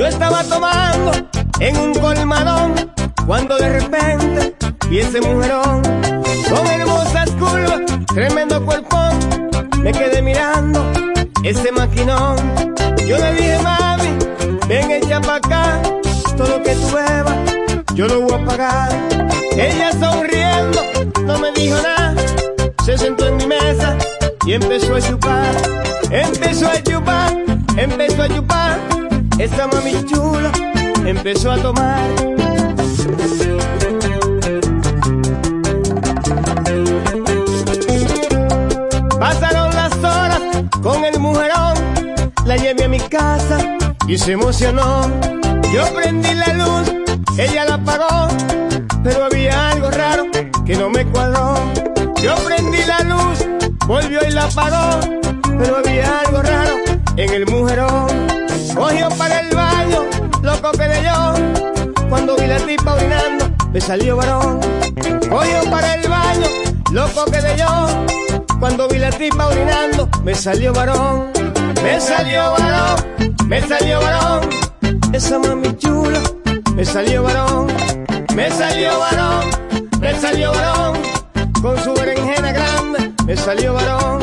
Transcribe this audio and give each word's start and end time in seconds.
Yo 0.00 0.06
estaba 0.06 0.42
tomando 0.44 1.12
en 1.58 1.76
un 1.76 1.92
colmadón 1.92 2.72
cuando 3.26 3.58
de 3.58 3.68
repente 3.68 4.56
vi 4.88 5.00
ese 5.00 5.20
mujerón 5.20 5.82
con 6.48 6.66
hermosas 6.68 7.30
curvas, 7.32 7.82
tremendo 8.06 8.64
cuerpón. 8.64 9.18
Me 9.82 9.92
quedé 9.92 10.22
mirando 10.22 10.90
ese 11.44 11.70
maquinón. 11.70 12.34
Yo 13.06 13.18
le 13.18 13.34
dije, 13.34 13.58
mami, 13.62 14.16
ven 14.68 14.90
echa 14.90 15.20
pa' 15.20 15.34
acá, 15.34 15.82
todo 16.34 16.48
lo 16.48 16.62
que 16.62 16.74
tú 16.76 16.96
bebas, 16.96 17.36
yo 17.94 18.08
lo 18.08 18.22
voy 18.22 18.40
a 18.40 18.44
pagar. 18.46 18.88
Ella 19.52 19.92
sonriendo, 19.92 20.80
no 21.26 21.38
me 21.38 21.52
dijo 21.52 21.76
nada, 21.76 22.14
se 22.86 22.96
sentó 22.96 23.26
en 23.26 23.36
mi 23.36 23.46
mesa 23.46 23.98
y 24.46 24.54
empezó 24.54 24.94
a 24.94 25.00
chupar, 25.02 25.54
empezó 26.10 26.68
a 26.68 26.82
chupar, 26.82 27.36
esa 29.52 29.66
mami 29.66 30.04
chula 30.04 30.50
empezó 31.04 31.50
a 31.52 31.58
tomar. 31.58 32.08
Pasaron 39.18 39.74
las 39.74 39.94
horas 39.98 40.40
con 40.82 41.04
el 41.04 41.18
mujerón, 41.18 41.74
la 42.46 42.56
llevé 42.56 42.84
a 42.84 42.88
mi 42.88 43.00
casa 43.00 43.58
y 44.06 44.18
se 44.18 44.32
emocionó. 44.32 45.10
Yo 45.72 45.92
prendí 45.94 46.34
la 46.34 46.54
luz, 46.54 46.92
ella 47.38 47.64
la 47.64 47.74
apagó, 47.74 48.28
pero 49.02 49.24
había 49.24 49.70
algo 49.70 49.90
raro 49.90 50.26
que 50.64 50.76
no 50.76 50.90
me 50.90 51.04
cuadró. 51.06 51.54
Yo 52.22 52.34
prendí 52.44 52.78
la 52.86 53.00
luz, 53.00 53.46
volvió 53.86 54.20
y 54.26 54.30
la 54.30 54.44
apagó, 54.44 55.00
pero 55.58 55.76
había 55.78 56.20
algo 56.20 56.42
raro 56.42 56.74
en 57.16 57.30
el 57.32 57.46
mujerón. 57.46 57.89
Salió 63.90 64.16
varón. 64.16 64.60
Cogió 65.28 65.68
para 65.68 65.94
el 65.94 66.08
baño, 66.08 66.46
loco 66.92 67.24
quedé 67.24 67.56
yo, 67.58 67.66
cuando 68.60 68.86
vi 68.86 68.98
la 68.98 69.10
tipa 69.10 69.48
orinando, 69.48 70.08
me 70.22 70.32
salió 70.32 70.72
varón. 70.72 71.32
Me 71.82 72.00
salió 72.00 72.52
varón, 72.52 72.96
me 73.48 73.60
salió 73.60 74.00
varón, 74.00 74.48
esa 75.12 75.40
mami 75.40 75.76
chula, 75.76 76.20
me 76.76 76.84
salió 76.84 77.24
varón. 77.24 77.66
Me 78.36 78.48
salió 78.52 78.96
varón, 79.00 79.50
me 80.00 80.14
salió 80.20 80.52
varón, 80.52 80.98
con 81.60 81.76
su 81.82 81.92
berenjena 81.92 82.52
grande, 82.52 83.12
me 83.26 83.36
salió 83.36 83.74
varón. 83.74 84.19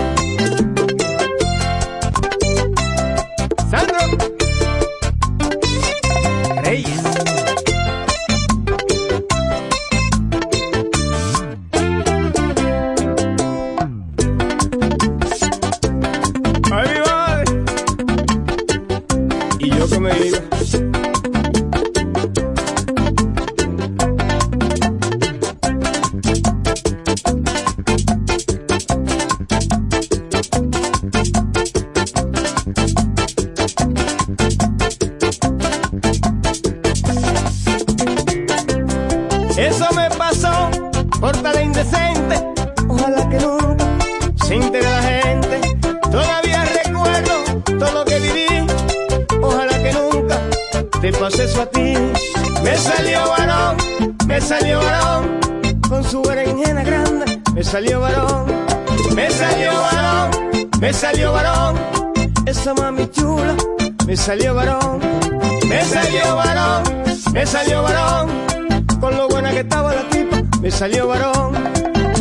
Salió 70.78 71.08
varón, 71.08 71.54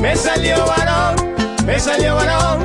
me 0.01 0.17
salió 0.17 0.57
varón, 0.65 1.35
me 1.67 1.79
salió 1.79 2.15
varón, 2.15 2.65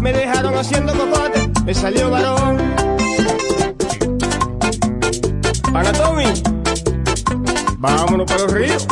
me 0.00 0.10
dejaron 0.10 0.56
haciendo 0.56 0.94
cocote, 0.94 1.50
me 1.66 1.74
salió 1.74 2.10
varón. 2.10 2.56
Para 5.70 5.92
Tommy, 5.92 6.24
vámonos 7.76 8.26
para 8.26 8.42
los 8.44 8.52
ríos. 8.52 8.86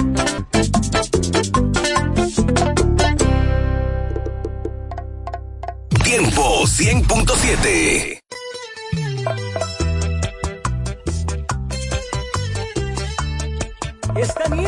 Tiempo 6.05 6.65
100.7. 6.67 8.21
Es 14.17 14.35
Daniel. 14.35 14.66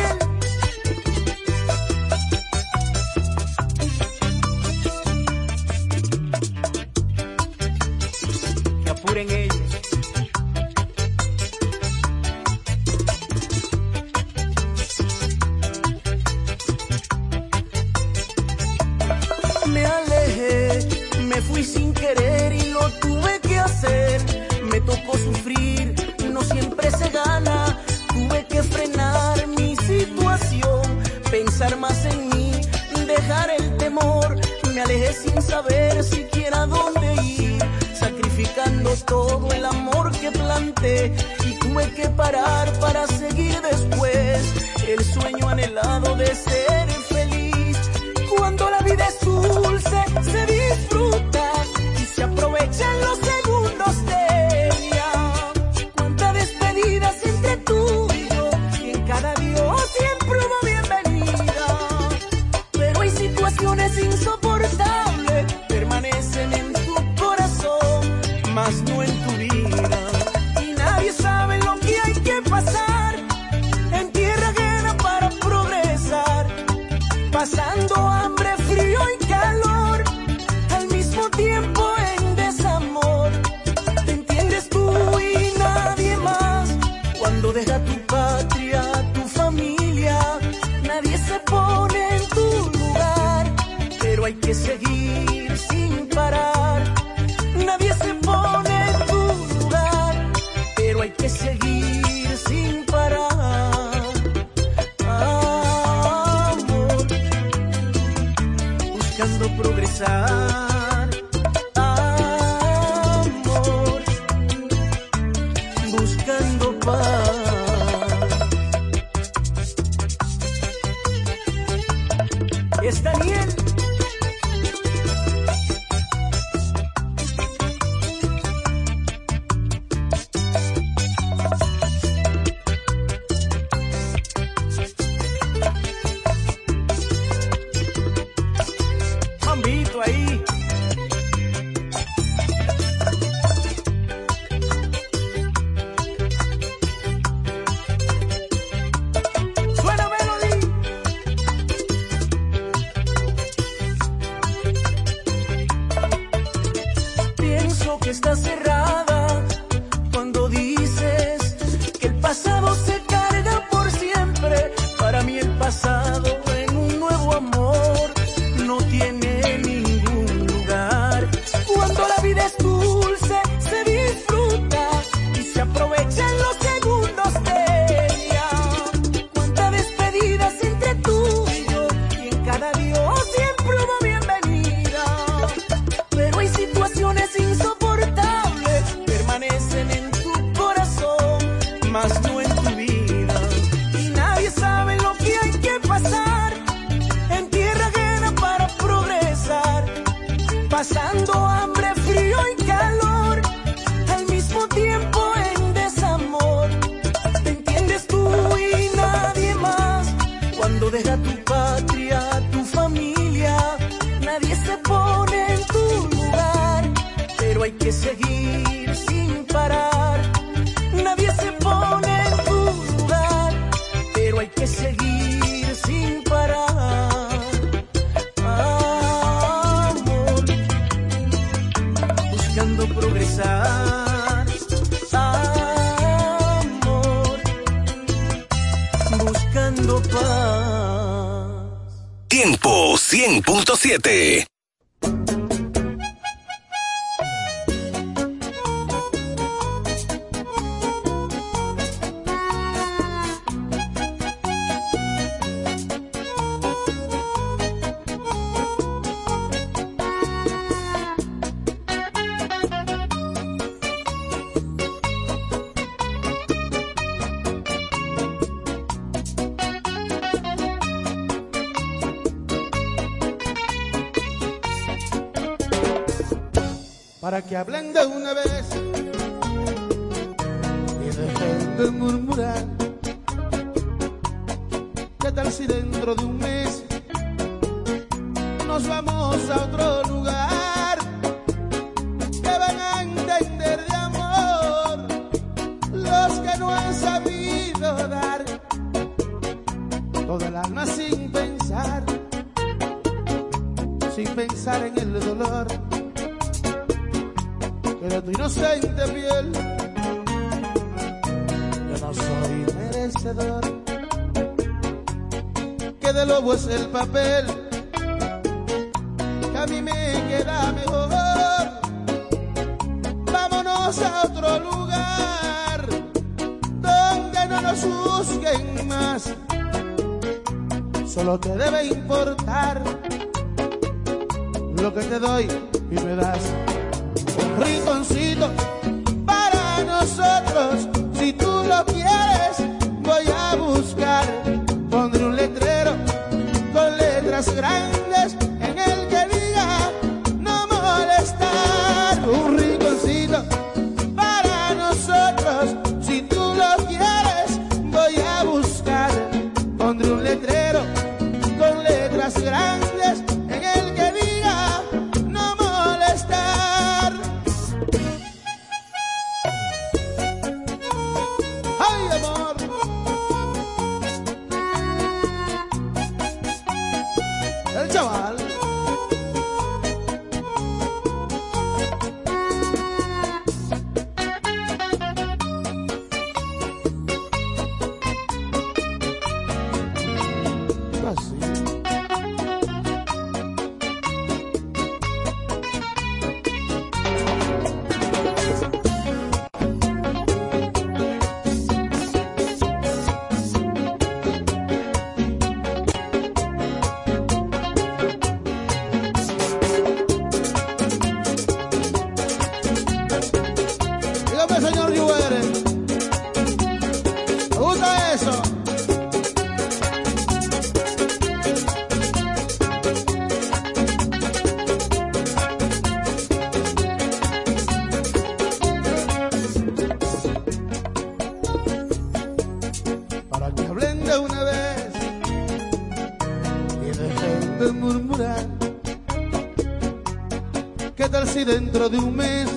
dentro 441.71 441.87
de 441.87 441.97
un 441.99 442.15
mes. 442.15 442.47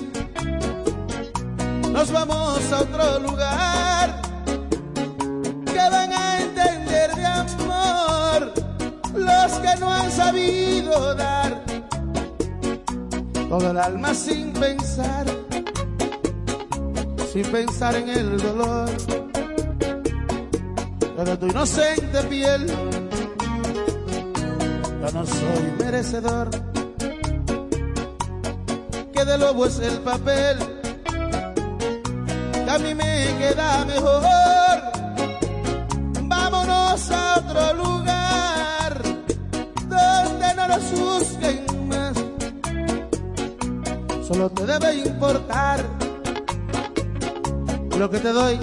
Nos 1.93 2.11
vamos 2.11 2.73
a 2.73 2.81
otro 2.81 3.19
lugar 3.19 4.23
que 5.67 5.91
van 5.91 6.13
a 6.15 6.41
entender 6.41 7.15
de 7.15 7.27
amor 7.27 8.55
los 9.15 9.53
que 9.53 9.81
no 9.81 9.93
han 9.93 10.11
sabido 10.11 11.15
dar. 11.15 11.63
Todo 13.51 13.71
el 13.71 13.77
alma 13.77 14.15
sin 14.15 14.51
pensar, 14.55 15.27
sin 17.31 17.45
pensar 17.53 17.95
en 17.97 18.09
el 18.09 18.39
dolor. 18.39 18.89
Toda 21.17 21.39
tu 21.39 21.47
inocente 21.49 22.23
piel, 22.31 22.67
yo 25.03 25.13
no 25.13 25.27
soy 25.27 25.65
merecedor 25.79 26.72
es 29.67 29.79
el 29.79 29.99
papel 30.01 30.57
que 32.53 32.71
a 32.71 32.79
mí 32.79 32.95
me 32.95 33.35
queda 33.39 33.85
mejor. 33.85 34.23
Vámonos 36.23 37.11
a 37.11 37.39
otro 37.39 37.75
lugar 37.75 39.03
donde 39.89 40.55
no 40.57 40.69
nos 40.69 40.83
juzguen 40.91 41.65
más. 41.89 42.15
Solo 44.27 44.51
te 44.51 44.67
debe 44.67 44.95
importar 44.95 45.85
lo 47.97 48.11
que 48.11 48.19
te 48.19 48.33
doy 48.33 48.59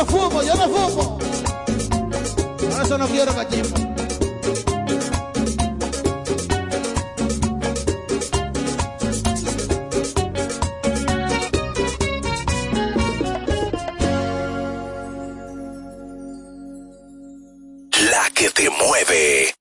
no 0.00 0.06
fumo, 0.06 0.42
yo 0.42 0.54
no 0.54 0.68
fumo. 0.68 1.18
Por 2.58 2.82
eso 2.82 2.98
no 2.98 3.06
quiero 3.06 3.34
cachimbo. 3.34 3.76
La 18.10 18.30
que 18.34 18.50
te 18.50 18.70
mueve. 18.70 19.54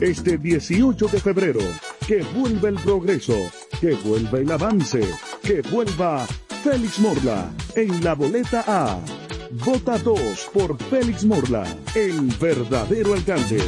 Este 0.00 0.38
18 0.38 1.06
de 1.06 1.20
febrero, 1.20 1.60
que 2.06 2.22
vuelva 2.34 2.68
el 2.68 2.76
progreso, 2.76 3.36
que 3.80 3.94
vuelva 3.94 4.38
el 4.38 4.50
avance, 4.50 5.00
que 5.42 5.62
vuelva 5.62 6.26
Félix 6.62 6.98
Morla 7.00 7.50
en 7.74 8.02
la 8.02 8.14
boleta 8.14 8.64
A. 8.66 9.21
Vota 9.52 9.98
2 9.98 10.50
por 10.54 10.78
Félix 10.88 11.24
Morla, 11.24 11.64
el 11.94 12.22
verdadero 12.40 13.12
alcalde. 13.12 13.62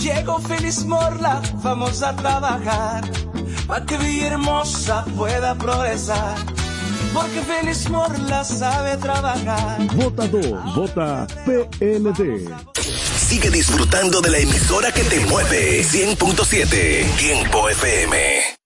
Llegó 0.00 0.40
Feliz 0.40 0.84
Morla, 0.84 1.40
vamos 1.62 2.02
a 2.02 2.16
trabajar 2.16 3.04
para 3.68 3.86
que 3.86 3.96
Villahermosa 3.98 5.04
pueda 5.16 5.54
progresar. 5.54 6.36
Porque 7.14 7.40
Feliz 7.42 7.88
Morla 7.88 8.42
sabe 8.42 8.96
trabajar. 8.96 9.78
Vota 9.94 10.26
2, 10.26 10.74
vota 10.74 11.26
PLD. 11.44 12.48
Sigue 13.16 13.50
disfrutando 13.50 14.20
de 14.20 14.30
la 14.30 14.38
emisora 14.38 14.90
que 14.90 15.02
te 15.04 15.20
mueve. 15.26 15.84
100.7 15.84 17.16
Tiempo 17.16 17.68
FM. 17.68 18.61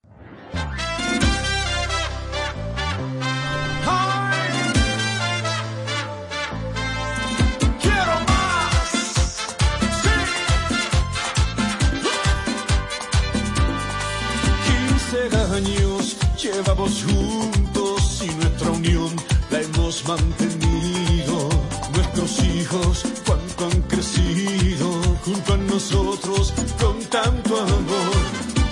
Llevamos 16.57 17.03
juntos 17.03 18.23
y 18.23 18.33
nuestra 18.35 18.71
unión 18.71 19.15
la 19.51 19.61
hemos 19.61 20.03
mantenido. 20.07 21.49
Nuestros 21.93 22.39
hijos, 22.39 23.03
cuánto 23.25 23.65
han 23.65 23.81
crecido 23.83 24.87
junto 25.23 25.53
a 25.53 25.57
nosotros 25.57 26.53
con 26.81 26.99
tanto 27.05 27.59
amor. 27.59 28.17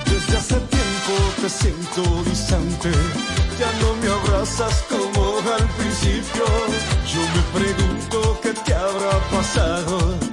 Desde 0.05 0.37
hace 0.37 0.55
tiempo 0.55 1.13
te 1.41 1.49
siento 1.49 2.01
distante, 2.23 2.91
ya 3.59 3.71
no 3.81 3.89
me 4.01 4.07
abrazas 4.17 4.83
como 4.89 5.37
al 5.37 5.67
principio. 5.77 6.45
Yo 7.13 7.21
me 7.35 7.59
pregunto 7.59 8.39
qué 8.41 8.53
te 8.65 8.73
habrá 8.73 9.19
pasado. 9.29 10.24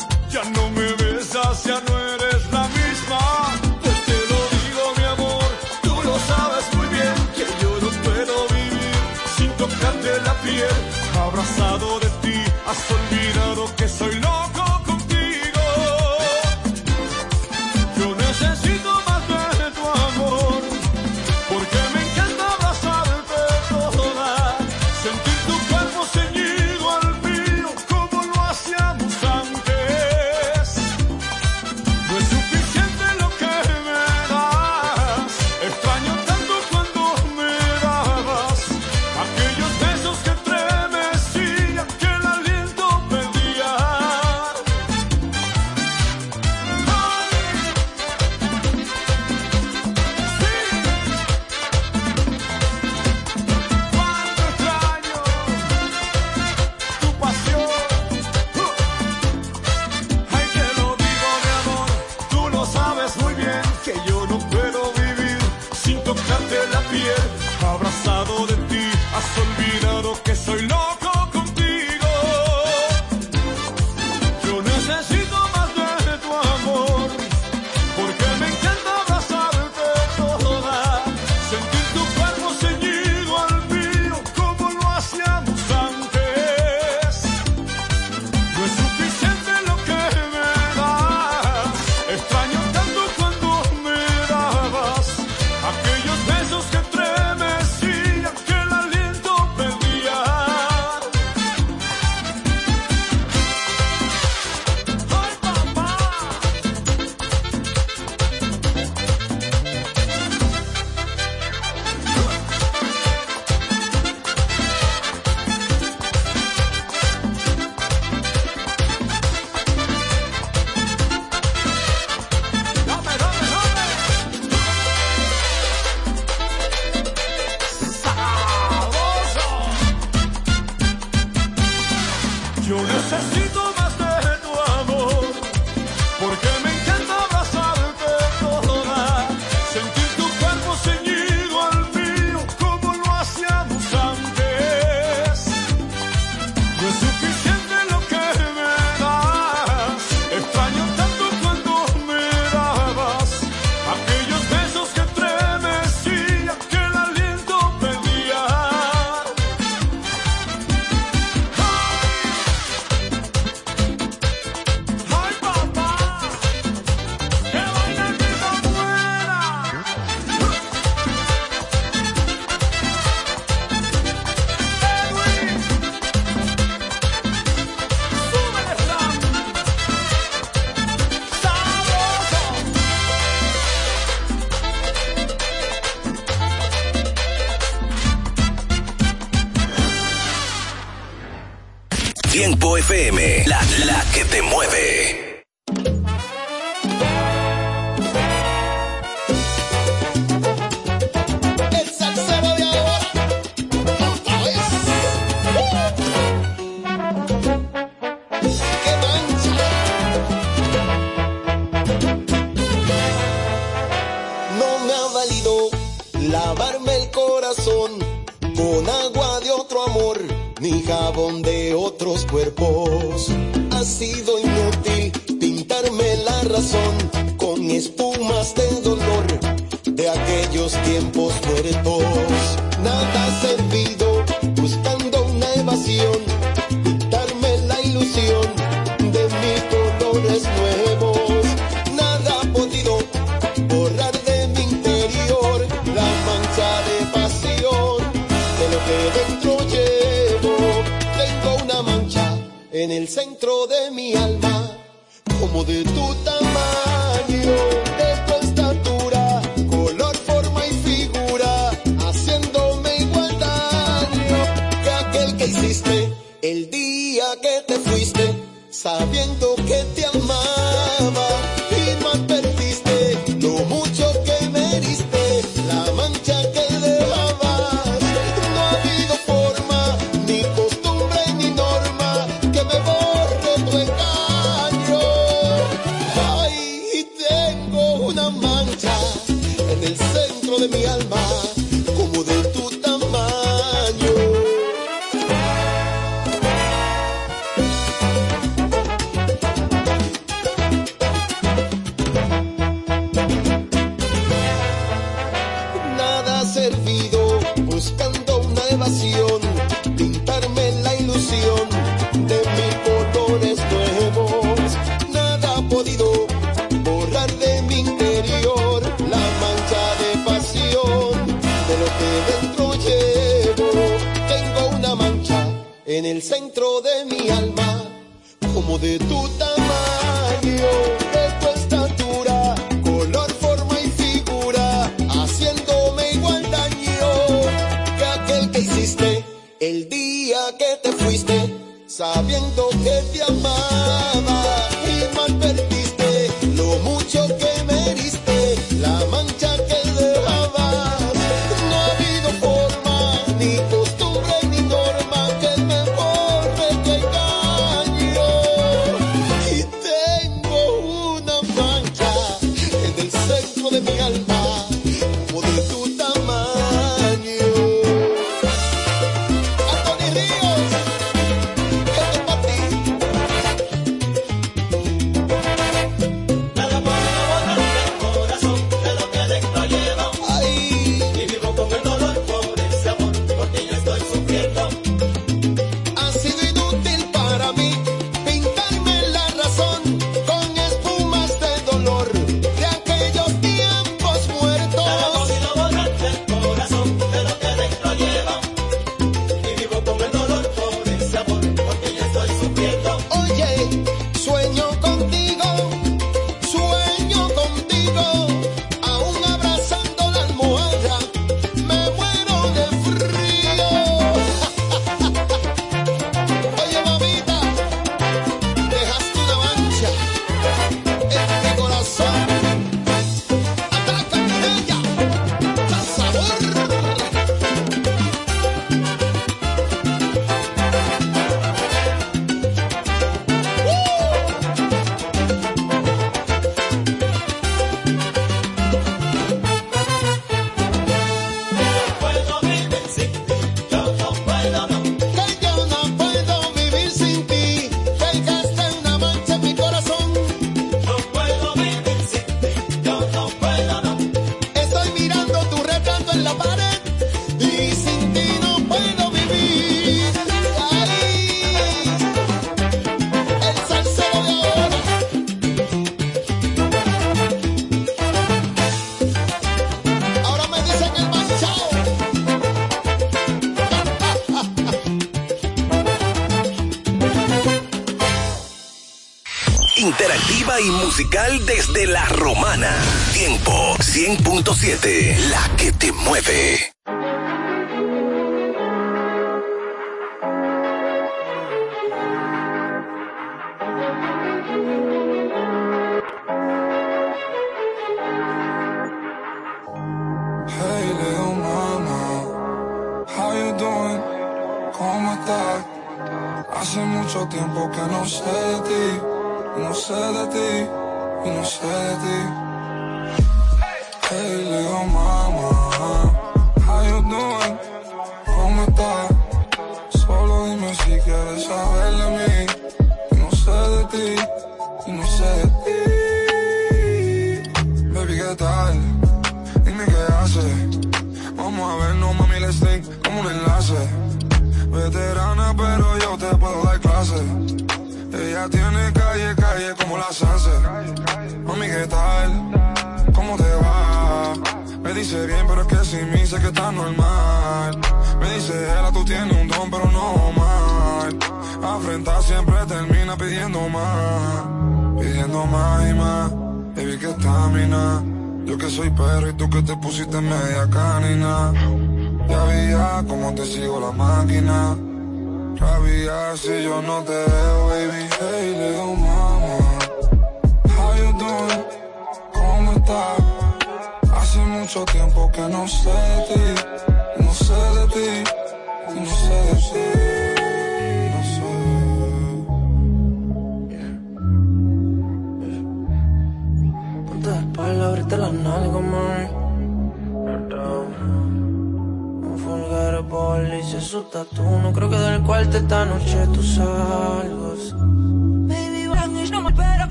desde 481.31 481.87
la 481.87 482.05
romana. 482.07 482.77
Tiempo 483.13 483.77
100.7, 483.79 485.17
la 485.29 485.57
que 485.57 485.71
te 485.71 485.93
mueve. 485.93 486.72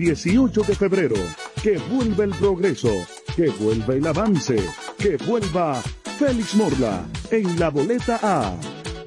18 0.00 0.62
de 0.62 0.74
febrero. 0.74 1.16
Que 1.62 1.76
vuelva 1.76 2.24
el 2.24 2.30
progreso, 2.30 2.90
que 3.36 3.50
vuelva 3.50 3.94
el 3.94 4.06
avance, 4.06 4.56
que 4.98 5.16
vuelva 5.18 5.80
Félix 6.18 6.54
Morla 6.54 7.04
en 7.30 7.60
la 7.60 7.68
boleta 7.68 8.18
A. 8.22 8.54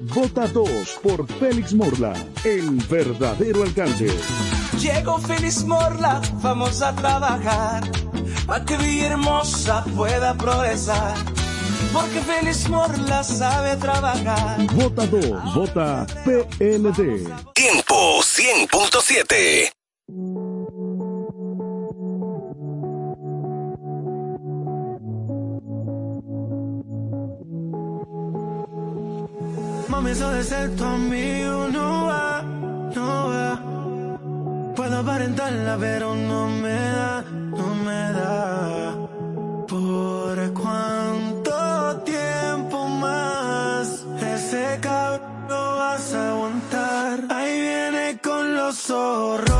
Vota 0.00 0.46
2 0.46 1.00
por 1.02 1.26
Félix 1.26 1.74
Morla, 1.74 2.14
el 2.44 2.70
verdadero 2.88 3.62
alcalde. 3.62 4.12
Llegó 4.80 5.18
Félix 5.18 5.64
Morla, 5.64 6.20
vamos 6.42 6.80
a 6.82 6.94
trabajar, 6.94 7.82
para 8.46 8.64
que 8.64 8.76
Villahermosa 8.76 9.84
pueda 9.96 10.34
progresar. 10.34 11.14
Porque 11.92 12.20
Félix 12.20 12.68
Morla 12.68 13.24
sabe 13.24 13.76
trabajar. 13.76 14.64
Vota 14.72 15.06
2, 15.06 15.54
vota 15.54 16.06
PLD. 16.24 17.26
Tiempo 17.54 18.20
100.7. 18.20 20.43
eso 30.14 30.30
de 30.30 30.44
ser 30.44 30.76
tu 30.76 30.84
amigo 30.84 31.66
no 31.72 32.06
va, 32.06 32.42
no 32.94 33.08
va. 33.30 33.50
Puedo 34.76 34.98
aparentarla, 34.98 35.76
pero 35.76 36.14
no 36.14 36.48
me 36.62 36.78
da, 36.98 37.24
no 37.58 37.68
me 37.86 38.02
da. 38.18 38.96
¿Por 39.66 40.36
cuánto 40.62 41.56
tiempo 42.12 42.86
más 42.86 44.04
ese 44.34 44.78
cabrón 44.80 45.78
vas 45.80 46.14
a 46.14 46.30
aguantar? 46.30 47.14
Ahí 47.30 47.60
viene 47.60 48.20
con 48.22 48.54
los 48.54 48.76
zorros. 48.76 49.53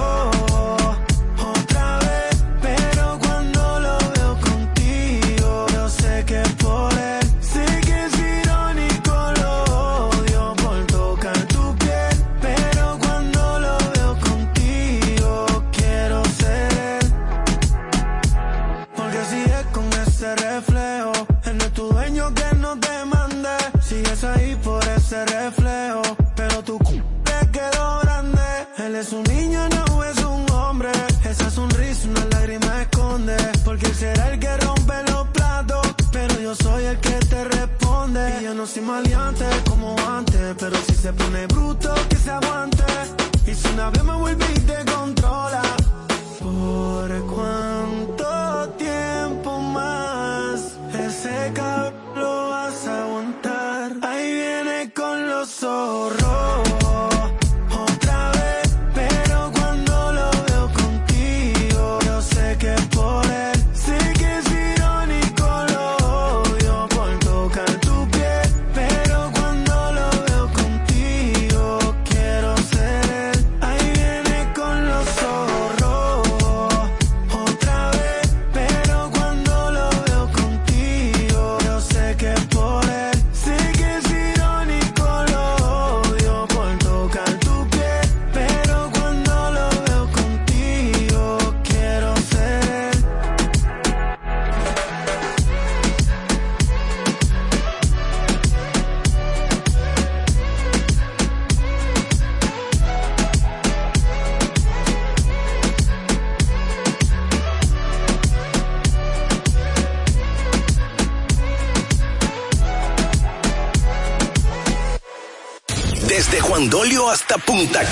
Punta 117.75 117.91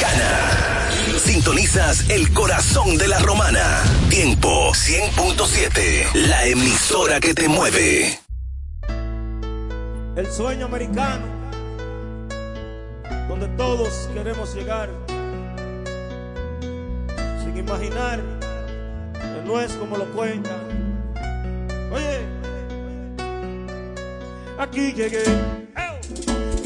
Sintonizas 1.18 2.08
el 2.08 2.32
corazón 2.32 2.96
de 2.98 3.08
la 3.08 3.18
romana. 3.18 3.82
Tiempo 4.08 4.70
100.7, 4.70 6.28
la 6.28 6.46
emisora 6.46 7.18
que 7.18 7.34
te 7.34 7.48
mueve. 7.48 8.20
El 10.14 10.30
sueño 10.30 10.66
americano, 10.66 11.26
donde 13.28 13.48
todos 13.56 14.08
queremos 14.14 14.54
llegar, 14.54 14.88
sin 17.42 17.56
imaginar 17.56 18.22
que 19.14 19.42
no 19.44 19.60
es 19.60 19.72
como 19.72 19.96
lo 19.96 20.04
cuentan. 20.12 20.60
Oye, 21.92 22.20
aquí 24.58 24.92
llegué 24.92 25.61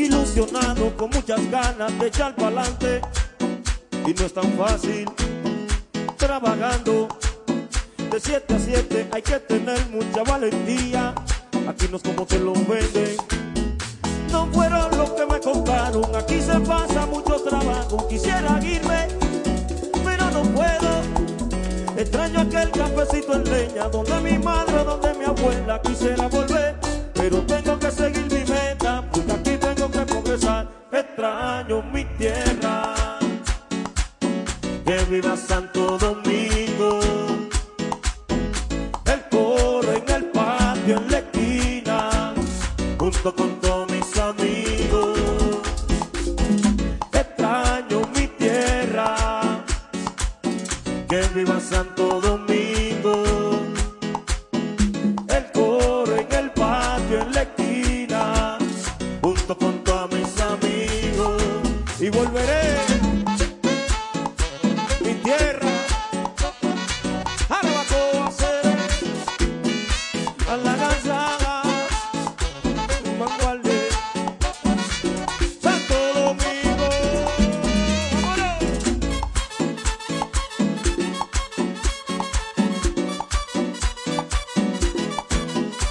ilusionado 0.06 0.96
con 0.96 1.10
muchas 1.10 1.50
ganas 1.50 1.98
de 1.98 2.06
echar 2.06 2.34
para 2.36 2.60
adelante 2.60 3.00
y 4.06 4.14
no 4.14 4.26
es 4.26 4.32
tan 4.32 4.52
fácil 4.52 5.10
trabajando. 6.16 7.08
De 8.10 8.20
7 8.20 8.54
a 8.54 8.58
7 8.58 9.08
hay 9.12 9.22
que 9.22 9.38
tener 9.40 9.84
mucha 9.90 10.22
valentía. 10.22 11.14
Aquí 11.68 11.88
no 11.90 11.96
es 11.96 12.02
como 12.02 12.24
te 12.24 12.38
lo 12.38 12.52
venden. 12.52 13.16
No 14.30 14.46
fueron 14.52 14.96
los 14.96 15.10
que 15.10 15.26
me 15.26 15.40
contaron 15.40 16.14
aquí 16.14 16.40
se 16.40 16.58
pasa 16.60 17.06
mucho 17.06 17.40
trabajo. 17.40 18.06
Quisiera 18.08 18.60
irme 18.62 19.08
pero 20.04 20.30
no 20.30 20.42
puedo. 20.52 21.96
Extraño 21.96 22.40
aquel 22.40 22.70
cafecito 22.70 23.34
en 23.34 23.44
leña 23.50 23.88
donde 23.88 24.20
mi 24.20 24.38
madre 24.38 24.84
donde 24.84 25.14
mi 25.14 25.24
abuela 25.24 25.80
quisiera 25.82 26.28
volver. 26.28 26.76
Pero 27.14 27.42
tengo 27.42 27.78
que 27.78 27.90
seguir 27.90 28.22
viviendo 28.22 28.45
extraño 30.92 31.82
mi 31.92 32.04
tierra. 32.18 32.94
Que 34.84 35.04
viva 35.10 35.36
Santo 35.36 35.98
Domingo. 35.98 36.45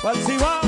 Let's 0.06 0.24
see 0.24 0.38
what. 0.38 0.65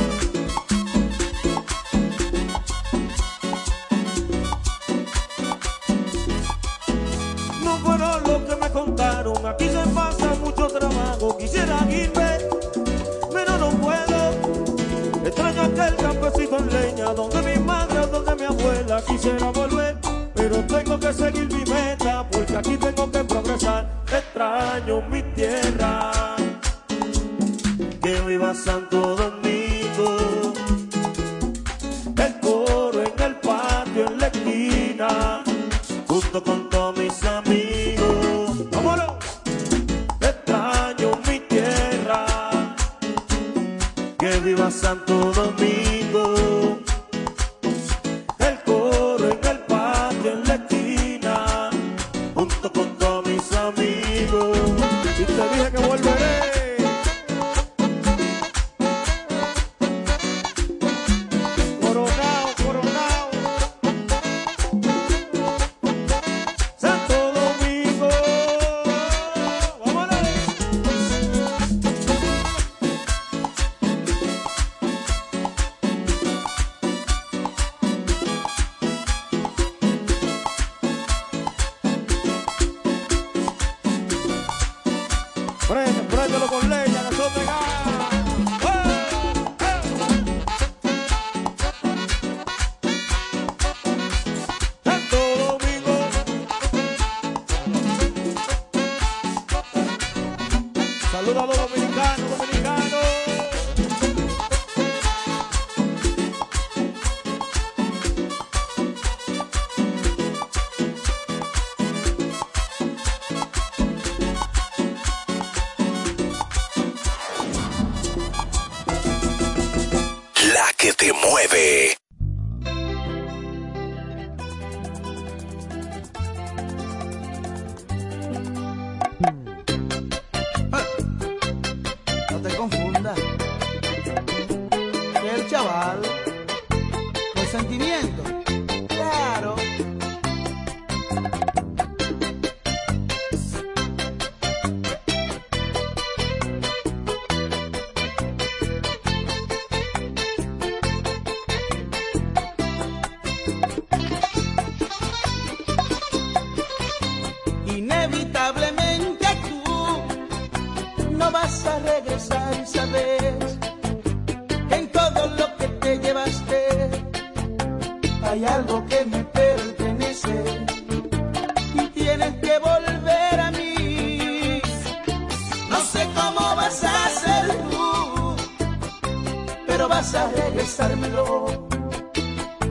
regresármelo. 180.35 181.67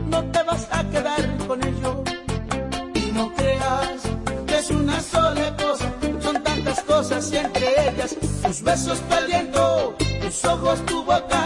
No 0.09 0.25
te 0.33 0.43
vas 0.43 0.69
a 0.71 0.85
quedar 0.91 1.23
con 1.47 1.63
ello. 1.63 2.05
Y 2.95 3.13
no 3.13 3.33
creas 3.35 4.01
que 4.47 4.57
es 4.59 4.71
una 4.71 5.01
sola 5.01 5.57
cosa. 5.57 5.87
Son 6.21 6.43
tantas 6.43 6.81
cosas 6.83 7.33
y 7.33 7.37
entre 7.37 7.69
ellas 7.89 8.17
tus 8.43 8.63
besos, 8.63 8.99
tu 9.09 9.95
tus 10.21 10.45
ojos, 10.45 10.85
tu 10.87 11.05
boca. 11.05 11.46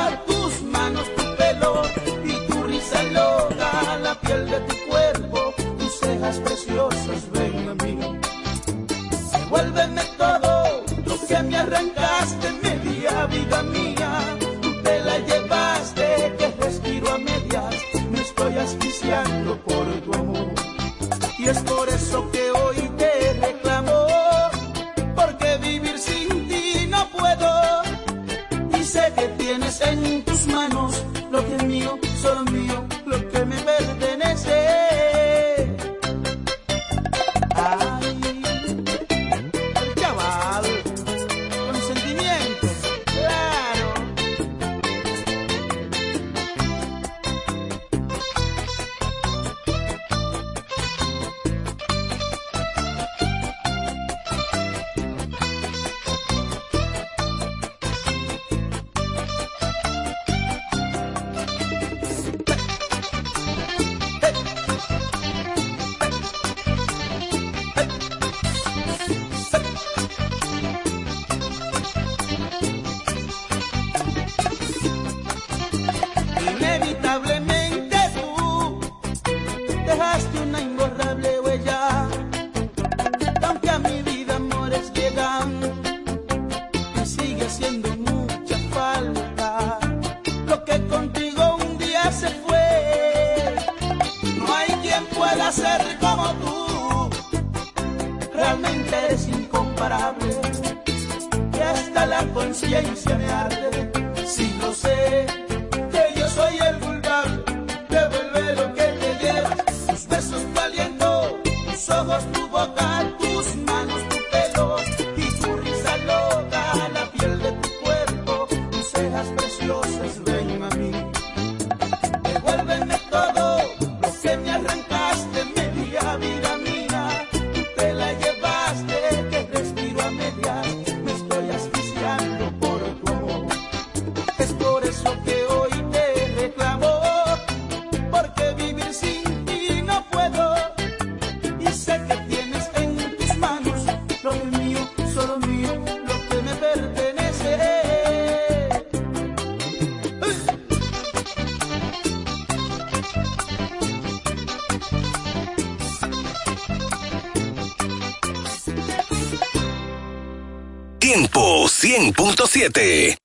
Tiempo 161.12 161.64
100.7. 161.64 163.18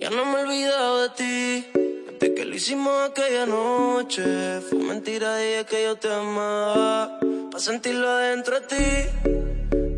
Ya 0.00 0.10
no 0.10 0.24
me 0.26 0.38
he 0.38 0.42
olvidado 0.44 1.02
de 1.02 1.08
ti. 1.08 1.66
Desde 2.12 2.34
que 2.36 2.44
lo 2.44 2.54
hicimos 2.54 2.92
aquella 3.10 3.46
noche. 3.46 4.60
Fue 4.60 4.78
mentira, 4.78 5.38
dije 5.38 5.66
que 5.68 5.82
yo 5.82 5.96
te 5.96 6.06
amaba. 6.14 7.18
Pa' 7.50 7.58
sentirlo 7.58 8.08
adentro 8.08 8.60
de 8.60 8.66
ti. 8.68 9.28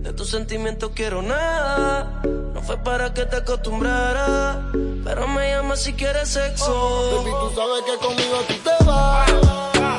De 0.01 0.11
tus 0.15 0.31
sentimientos 0.31 0.93
quiero 0.95 1.21
nada. 1.21 2.23
No 2.55 2.63
fue 2.63 2.79
para 2.79 3.13
que 3.13 3.27
te 3.27 3.37
acostumbrara. 3.37 4.71
Pero 5.05 5.29
me 5.29 5.51
llama 5.51 5.77
si 5.77 5.93
quieres 5.93 6.31
sexo. 6.31 7.25
Baby, 7.25 7.31
tú 7.31 7.57
sabes 7.57 7.85
que 7.85 7.97
conmigo 8.07 8.37
tú 8.49 8.55
te 8.55 8.85
vas. 8.87 9.31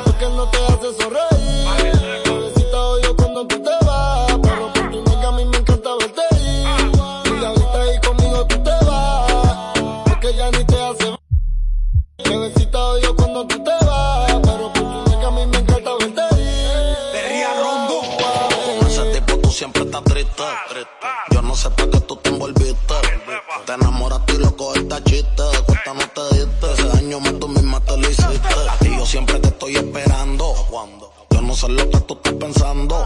Porque 0.03 0.25
no 0.25 0.49
te 0.49 0.57
hace 0.57 0.99
sonreír. 0.99 1.78
Yo 21.31 21.41
no 21.41 21.55
sé 21.55 21.69
para 21.71 21.89
qué 21.91 21.99
tú 22.01 22.15
te 22.17 22.29
envolviste. 22.29 22.93
Te 23.65 23.73
enamoraste 23.73 24.33
y 24.33 24.37
loco 24.37 24.73
esta 24.73 25.03
chiste. 25.03 25.43
De 25.43 25.63
cuenta 25.65 25.93
no 25.93 26.07
te 26.07 26.35
diste. 26.35 26.73
Ese 26.73 26.87
daño 26.87 27.19
más 27.19 27.39
tú 27.39 27.47
misma 27.47 27.79
te 27.81 27.97
lo 27.97 28.09
hiciste. 28.09 28.55
Y 28.81 28.97
yo 28.97 29.05
siempre 29.05 29.39
te 29.39 29.49
estoy 29.49 29.75
esperando. 29.75 30.55
Yo 31.31 31.41
no 31.41 31.55
sé 31.55 31.69
lo 31.69 31.89
que 31.89 31.99
tú 32.01 32.13
estás 32.13 32.33
pensando. 32.33 33.05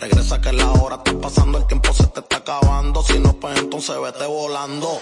Regresa 0.00 0.40
que 0.40 0.52
la 0.52 0.70
hora 0.72 0.96
está 0.96 1.20
pasando, 1.20 1.58
el 1.58 1.66
tiempo 1.66 1.92
se 1.92 2.06
te 2.06 2.20
está 2.20 2.36
acabando. 2.36 3.02
Si 3.02 3.18
no, 3.18 3.32
pues 3.34 3.58
entonces 3.58 3.96
vete 4.00 4.26
volando. 4.26 5.00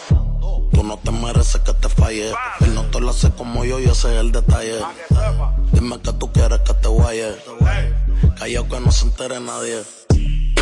Tú 0.72 0.82
no 0.82 0.98
te 0.98 1.10
mereces 1.10 1.60
que 1.60 1.74
te 1.74 1.88
falle. 1.88 2.32
Él 2.60 2.74
no 2.74 2.84
te 2.84 3.00
lo 3.00 3.10
hace 3.10 3.30
como 3.32 3.64
yo 3.64 3.78
y 3.80 3.84
ese 3.84 4.14
es 4.14 4.20
el 4.20 4.32
detalle. 4.32 4.80
Dime 5.72 6.00
que 6.00 6.12
tú 6.14 6.32
quieres 6.32 6.60
que 6.60 6.74
te 6.74 6.88
guaye. 6.88 7.36
Callao 8.38 8.68
que 8.68 8.80
no 8.80 8.90
se 8.90 9.04
entere 9.04 9.40
nadie. 9.40 9.84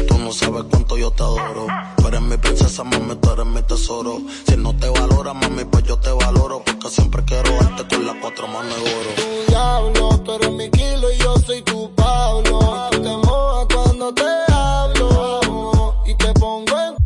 Tú 0.09 0.19
no 0.19 0.33
sabes 0.33 0.65
cuánto 0.71 0.97
yo 0.97 1.11
te 1.11 1.23
adoro. 1.23 1.67
Tú 1.97 2.09
eres 2.09 2.21
mi 2.21 2.37
princesa, 2.37 2.85
mami, 2.85 3.17
tú 3.17 3.31
eres 3.31 3.47
mi 3.47 3.63
tesoro. 3.63 4.21
Si 4.47 4.57
no 4.57 4.75
te 4.77 4.89
valora, 4.89 5.33
mami, 5.35 5.65
pues 5.65 5.85
yo 5.85 5.99
te 5.99 6.11
valoro. 6.11 6.63
Porque 6.65 6.89
siempre 6.91 7.25
quiero 7.25 7.51
darte 7.61 7.87
con 7.95 8.07
las 8.07 8.17
cuatro 8.21 8.47
manos 8.49 8.75
de 8.83 8.95
oro. 8.95 9.11
Tu 9.17 9.53
diablo, 9.53 10.21
tú 10.25 10.33
eres 10.33 10.53
mi 10.53 10.71
kilo 10.71 11.11
y 11.13 11.19
yo 11.19 11.37
soy 11.39 11.63
tu 11.63 11.95
Pablo. 11.95 12.89
Tú 12.91 13.03
te 13.03 13.17
mojas 13.17 13.67
cuando 13.75 14.15
te 14.15 14.53
hablo. 14.53 16.03
Y 16.07 16.15
te 16.15 16.33
pongo 16.35 16.77
en 16.79 16.97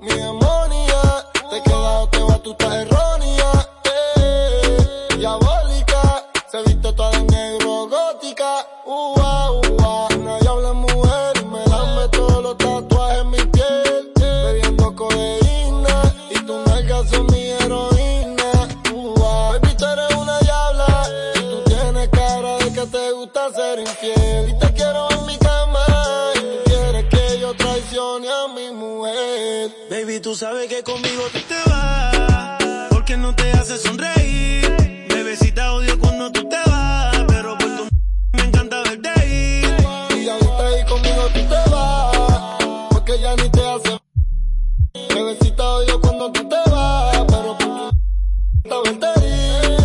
mi 0.00 0.14
demonia. 0.14 1.02
Te 1.50 1.62
queda 1.62 2.00
o 2.00 2.08
te 2.08 2.22
va, 2.22 2.38
tú 2.42 2.50
estás 2.52 2.74
errónea. 2.74 3.43
hace 33.74 33.88
sonreír. 33.88 35.06
Bebecita 35.08 35.72
odio 35.74 35.98
cuando 35.98 36.30
tú 36.30 36.48
te 36.48 36.56
vas, 36.66 37.24
pero 37.26 37.58
por 37.58 37.76
tu 37.76 37.88
me 38.32 38.42
encanta 38.42 38.82
verte 38.82 39.10
ir. 39.26 39.76
Y 40.16 40.24
ya 40.24 40.34
ahorita 40.34 40.66
ahí 40.66 40.84
conmigo 40.84 41.22
tú 41.34 41.40
te 41.40 41.70
vas, 41.70 42.56
porque 42.90 43.20
ya 43.20 43.34
ni 43.36 43.48
te 43.50 43.66
hace. 43.66 43.98
Bebecita 45.14 45.64
odio 45.64 46.00
cuando 46.00 46.32
tú 46.32 46.48
te 46.48 46.70
vas, 46.70 47.24
pero 47.26 47.58
por 47.58 47.68
tu 47.68 47.90
me 48.64 48.80
encanta 48.80 49.12
verte 49.14 49.28
ir. 49.28 49.84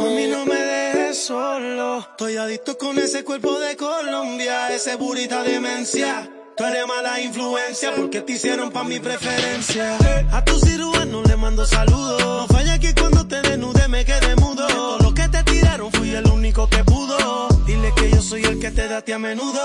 Por 0.00 0.10
mí 0.10 0.26
no 0.28 0.46
me 0.46 0.56
dejes 0.56 1.26
solo, 1.26 1.98
estoy 2.00 2.36
adicto 2.36 2.78
con 2.78 2.98
ese 2.98 3.24
cuerpo 3.24 3.58
de 3.58 3.76
Colombia, 3.76 4.72
ese 4.74 4.96
burita 4.96 5.42
demencia. 5.42 6.37
Tú 6.58 6.64
eres 6.64 6.88
mala 6.88 7.20
influencia 7.20 7.92
porque 7.94 8.20
te 8.20 8.32
hicieron 8.32 8.72
pa' 8.72 8.82
mi 8.82 8.98
preferencia. 8.98 9.96
A 10.32 10.44
tu 10.44 10.58
cirujano 10.58 11.22
le 11.22 11.36
mando 11.36 11.64
saludos. 11.64 12.20
No 12.20 12.48
falla 12.48 12.80
que 12.80 12.92
cuando 12.96 13.24
te 13.28 13.40
desnude 13.42 13.86
me 13.86 14.04
quede 14.04 14.34
mudo. 14.34 14.66
De 14.66 14.74
todo 14.74 14.98
lo 14.98 15.14
que 15.14 15.28
te 15.28 15.44
tiraron 15.44 15.92
fui 15.92 16.10
el 16.10 16.26
único 16.26 16.68
que 16.68 16.82
pudo. 16.82 17.46
Dile 17.64 17.92
que 17.94 18.10
yo 18.10 18.20
soy 18.20 18.42
el 18.42 18.58
que 18.58 18.72
te 18.72 18.88
da 18.88 18.96
a 18.96 19.02
ti 19.02 19.12
a 19.12 19.20
menudo. 19.20 19.60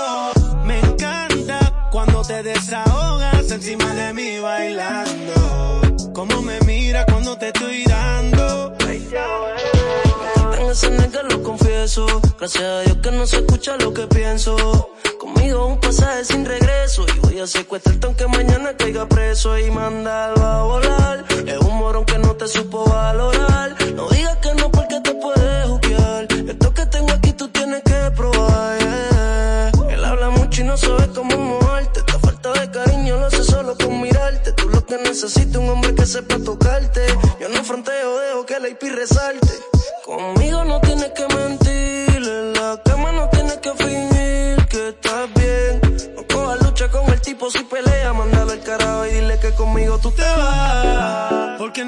Me 0.64 0.78
encanta 0.78 1.88
cuando 1.90 2.22
te 2.22 2.44
desahogas 2.44 3.50
encima 3.50 3.92
de 3.92 4.12
mí 4.12 4.38
bailando. 4.38 5.80
Cómo 6.12 6.42
me 6.42 6.60
mira 6.60 7.04
cuando 7.06 7.36
te 7.36 7.48
estoy 7.48 7.82
dando. 7.86 8.72
En 8.80 10.70
ese 10.70 10.90
nega 10.90 11.24
lo 11.24 11.42
confieso. 11.42 12.06
Gracias 12.38 12.62
a 12.62 12.80
Dios 12.82 12.98
que 12.98 13.10
no 13.10 13.26
se 13.26 13.38
escucha 13.38 13.76
lo 13.78 13.92
que 13.92 14.06
pienso. 14.06 14.93
Conmigo 15.18 15.66
un 15.66 15.80
pasaje 15.80 16.24
sin 16.24 16.44
regreso. 16.44 17.04
Y 17.14 17.18
voy 17.20 17.40
a 17.40 17.46
secuestrarte 17.46 18.06
aunque 18.06 18.26
mañana 18.26 18.76
caiga 18.76 19.06
preso 19.08 19.58
y 19.58 19.70
mandarlo 19.70 20.44
a 20.44 20.62
volar. 20.64 21.24
Es 21.46 21.58
un 21.58 21.78
morón 21.78 22.04
que 22.04 22.18
no 22.18 22.34
te 22.34 22.46
supo 22.48 22.84
valorar. 22.84 23.76
No 23.94 24.08
digas 24.08 24.36
que 24.38 24.54
no 24.54 24.70
porque 24.70 25.00
te 25.00 25.14
puedes 25.14 25.66
juzgar. 25.66 26.26
Esto 26.30 26.74
que 26.74 26.86
tengo 26.86 27.12
aquí 27.12 27.32
tú 27.32 27.48
tienes 27.48 27.82
que 27.82 28.10
probar. 28.16 28.78
yeah. 28.78 29.70
Él 29.90 30.04
habla 30.04 30.30
mucho 30.30 30.62
y 30.62 30.64
no 30.64 30.76
sabe 30.76 31.08
cómo 31.14 31.36
moverte. 31.36 32.00
Esta 32.00 32.18
falta 32.18 32.52
de 32.52 32.70
cariño 32.70 33.18
lo 33.18 33.26
hace 33.26 33.44
solo 33.44 33.76
con 33.76 34.00
mirarte. 34.00 34.52
Tú 34.52 34.68
lo 34.68 34.84
que 34.84 34.98
necesitas 34.98 35.56
un 35.56 35.70
hombre 35.70 35.94
que 35.94 36.06
sepa 36.06 36.38
tocarte. 36.38 37.06
Yo 37.40 37.48
no 37.48 37.62
fronteo, 37.64 38.18
dejo 38.18 38.46
que 38.46 38.60
la 38.60 38.68
IP 38.68 38.82
resalte. 38.94 39.73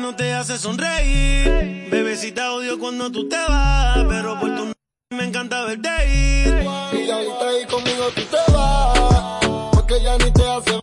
No 0.07 0.14
te 0.14 0.32
hace 0.32 0.57
sonreír. 0.57 1.88
Bebecita 1.90 2.52
odio 2.52 2.78
cuando 2.78 3.11
tú 3.11 3.28
te 3.28 3.36
vas. 3.48 4.04
Pero 4.09 4.38
por 4.38 4.54
tu 4.54 4.72
me 5.11 5.24
encanta 5.24 5.64
verte 5.64 5.88
ir. 6.09 6.62
Y 6.92 7.11
ahorita 7.11 7.48
ahí 7.48 7.66
conmigo 7.66 8.04
tú 8.14 8.22
te 8.22 8.52
vas, 8.52 9.40
porque 9.72 10.00
ya 10.00 10.16
ni 10.18 10.30
te 10.30 10.48
hace. 10.48 10.80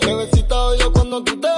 Bebecita 0.00 0.56
yo 0.78 0.90
cuando 0.92 1.22
tú 1.24 1.38
te 1.38 1.48
vas, 1.48 1.55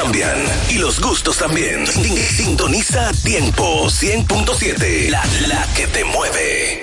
cambian 0.01 0.37
y 0.69 0.77
los 0.77 0.99
gustos 1.01 1.37
también. 1.37 1.87
Sintoniza 1.87 3.11
tiempo 3.23 3.87
100.7, 3.87 5.09
la, 5.09 5.23
la 5.47 5.67
que 5.73 5.87
te 5.87 6.03
mueve. 6.05 6.76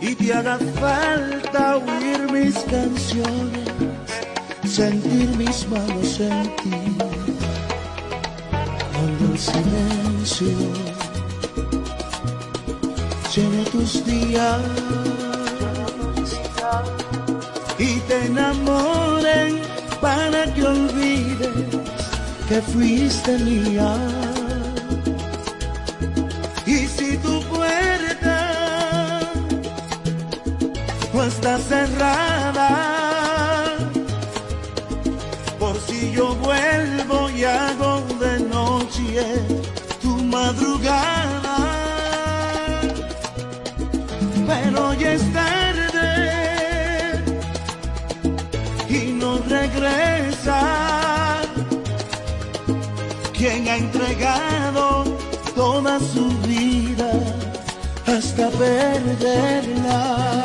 y 0.00 0.14
te 0.14 0.32
haga 0.32 0.58
falta 0.80 1.76
oír 1.76 2.30
mis 2.30 2.54
canciones, 2.64 3.68
sentir 4.64 5.28
mis 5.36 5.68
manos 5.68 6.20
en 6.20 6.56
ti, 6.56 6.96
cuando 8.92 9.32
el 9.32 9.38
silencio 9.38 10.48
llene 13.34 13.64
tus 13.70 14.04
días 14.04 14.60
y 17.78 18.00
te 18.00 18.26
enamoren 18.26 19.60
para 20.00 20.52
que 20.54 20.62
olvides 20.64 21.66
que 22.48 22.62
fuiste 22.62 23.38
mía. 23.38 24.15
cerrada. 31.68 32.68
Por 35.58 35.76
si 35.86 36.12
yo 36.12 36.34
vuelvo 36.36 37.30
y 37.30 37.44
hago 37.44 38.02
de 38.20 38.40
noche 38.40 39.24
tu 40.02 40.16
madrugada. 40.18 41.56
Pero 44.46 44.94
ya 44.94 45.12
es 45.12 45.32
tarde 45.32 46.10
y 48.88 49.12
no 49.12 49.38
regresa. 49.38 50.60
Quien 53.32 53.68
ha 53.68 53.76
entregado 53.76 55.04
toda 55.54 55.98
su 55.98 56.28
vida 56.46 57.10
hasta 58.06 58.48
perderla. 58.50 60.35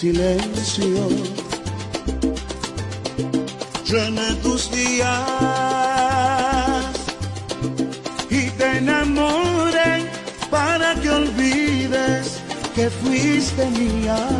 silencio 0.00 1.08
llena 3.84 4.34
tus 4.42 4.70
días 4.70 5.10
y 8.30 8.48
te 8.52 8.78
enamoren 8.78 10.08
para 10.50 10.94
que 10.94 11.10
olvides 11.10 12.40
que 12.74 12.88
fuiste 12.88 13.66
mía. 13.72 14.39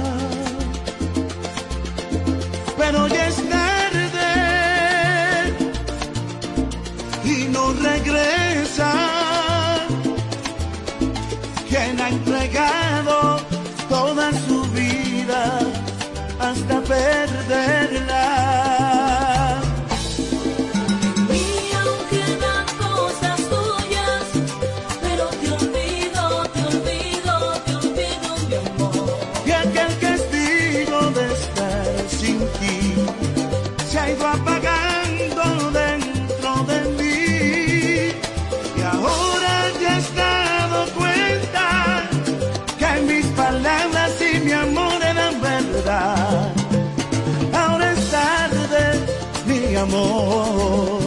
amor. 49.81 51.01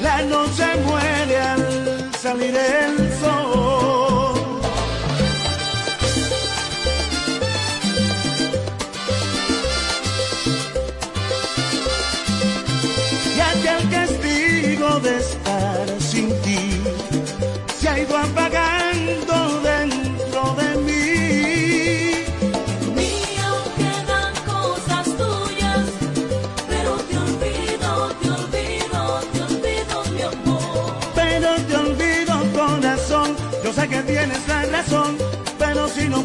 La 0.00 0.22
noche 0.22 0.64
muere 0.86 1.36
al 1.40 2.10
salir 2.20 2.54
el 2.56 3.03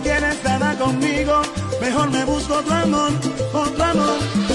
tienes 0.10 0.43
nada 0.43 0.76
conmigo, 0.76 1.41
mejor 1.80 2.10
me 2.10 2.26
busco 2.26 2.55
otro 2.55 2.74
amor, 2.74 3.12
otro 3.53 3.84
amor. 3.84 4.49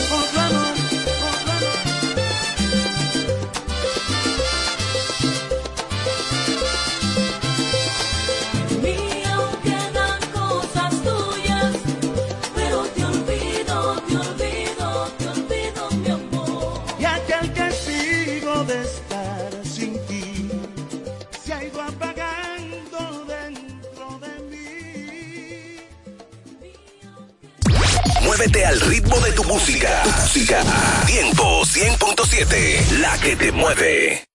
al 28.66 28.80
ritmo 28.80 29.18
de 29.20 29.32
tu 29.32 29.44
música. 29.44 30.02
Tu 30.04 30.10
música. 30.10 30.62
Tiempo 31.06 31.62
100.7, 31.64 32.98
la 32.98 33.18
que 33.18 33.36
te 33.36 33.52
mueve. 33.52 34.33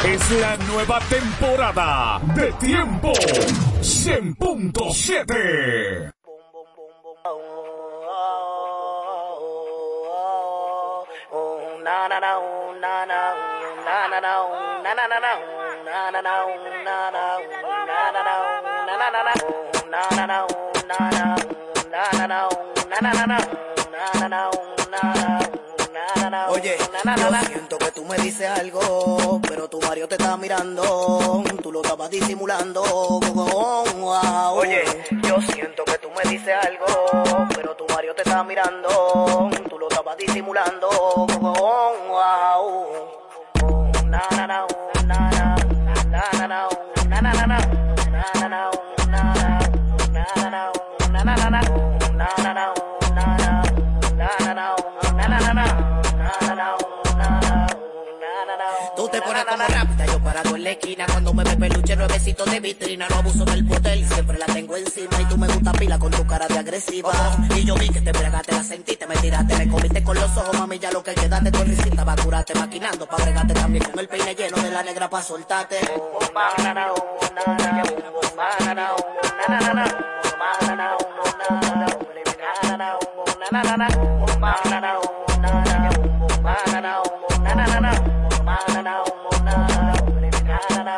Es 0.05 0.31
la 0.41 0.57
nueva 0.69 1.01
temporada 1.09 2.21
de 2.35 2.53
tiempo 2.53 3.13
100.7. 3.13 5.96
Siento 27.47 27.79
que 27.79 27.93
tú 27.93 28.05
me 28.05 28.17
dices 28.17 28.49
algo, 28.49 29.41
pero 29.49 29.69
tu 29.69 29.81
Mario 29.81 30.09
te 30.09 30.17
está 30.17 30.37
mirando. 30.37 31.45
Tú 31.63 31.71
lo 31.71 31.81
estabas 31.81 32.11
disimulando. 32.11 32.83
la 74.71 74.83
negra 74.83 75.09
pa' 75.09 75.23
soltarte. 75.23 75.79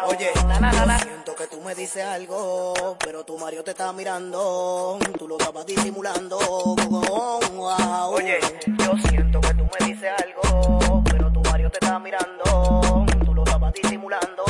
Oye, 0.07 0.33
siento 0.99 1.35
que 1.37 1.47
tú 1.47 1.61
me 1.61 1.75
dices 1.75 2.05
algo, 2.05 2.97
pero 2.99 3.25
tu 3.25 3.39
Mario 3.39 3.63
te 3.63 3.71
está 3.71 3.93
mirando, 3.93 4.99
tú 5.19 5.29
lo 5.29 5.39
estabas 5.39 5.67
disimulando. 5.67 6.39
Oye, 8.11 8.39
yo 8.79 8.97
siento 9.09 9.41
que 9.41 9.55
tú 9.55 9.69
me 9.79 9.87
dices 9.87 10.11
algo, 10.25 11.03
pero 11.05 11.31
tu 11.31 11.41
Mario 11.43 11.71
te 11.71 11.79
está 11.81 11.99
mirando. 11.99 13.08
Tú 13.83 13.89
lo 13.91 13.91
estabas 13.91 13.91
disimulando. 13.91 14.45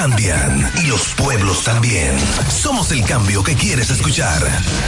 Cambian 0.00 0.72
y 0.82 0.86
los 0.86 1.12
pueblos 1.14 1.62
también. 1.62 2.16
Somos 2.48 2.90
el 2.90 3.04
cambio 3.04 3.44
que 3.44 3.54
quieres 3.54 3.90
escuchar. 3.90 4.40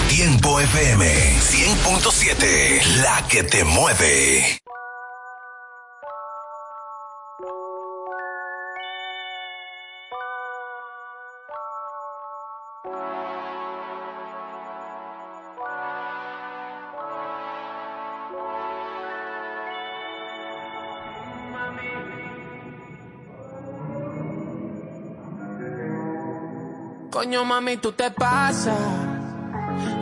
Tiempo 0.08 0.58
FM 0.58 1.38
100.7, 1.38 2.82
la 3.02 3.22
que 3.28 3.42
te 3.42 3.62
mueve. 3.62 4.61
Mami, 27.40 27.78
tú 27.78 27.92
te 27.92 28.10
pasas. 28.10 28.78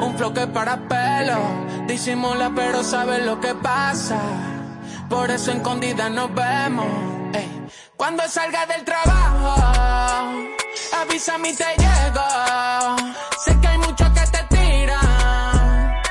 Un 0.01 0.15
flow 0.17 0.35
que 0.35 0.49
para 0.49 0.77
pelo. 0.89 1.39
Disimula, 1.87 2.51
pero 2.55 2.83
sabes 2.83 3.25
lo 3.25 3.41
que 3.41 3.55
pasa. 3.55 4.19
Por 5.09 5.31
eso 5.31 5.53
escondida 5.53 6.11
nos 6.11 6.35
vemos. 6.35 6.87
ey. 7.33 7.67
Cuando 7.97 8.25
salga 8.29 8.67
del 8.67 8.85
trabajo, 8.85 9.55
avísame 11.01 11.51
y 11.51 11.57
te 11.57 11.65
llego. 11.79 12.97
Sé 13.45 13.59
que 13.61 13.69
hay 13.69 13.79
muchos 13.79 14.09
que 14.11 14.27
te 14.27 14.43
tiran, 14.57 16.03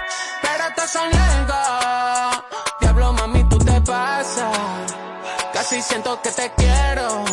pero 0.42 0.64
estos 0.70 0.90
son 0.90 1.10
legos. 1.10 2.44
Diablo, 2.80 3.14
mami, 3.14 3.44
tú 3.50 3.58
te 3.60 3.80
pasas. 3.82 4.58
Casi 5.54 5.82
siento 5.82 6.20
que 6.22 6.32
te 6.32 6.50
quiero. 6.56 7.26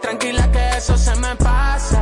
Tranquila 0.00 0.50
que 0.50 0.70
eso 0.78 0.96
se 0.96 1.14
me 1.16 1.36
pasa. 1.36 1.97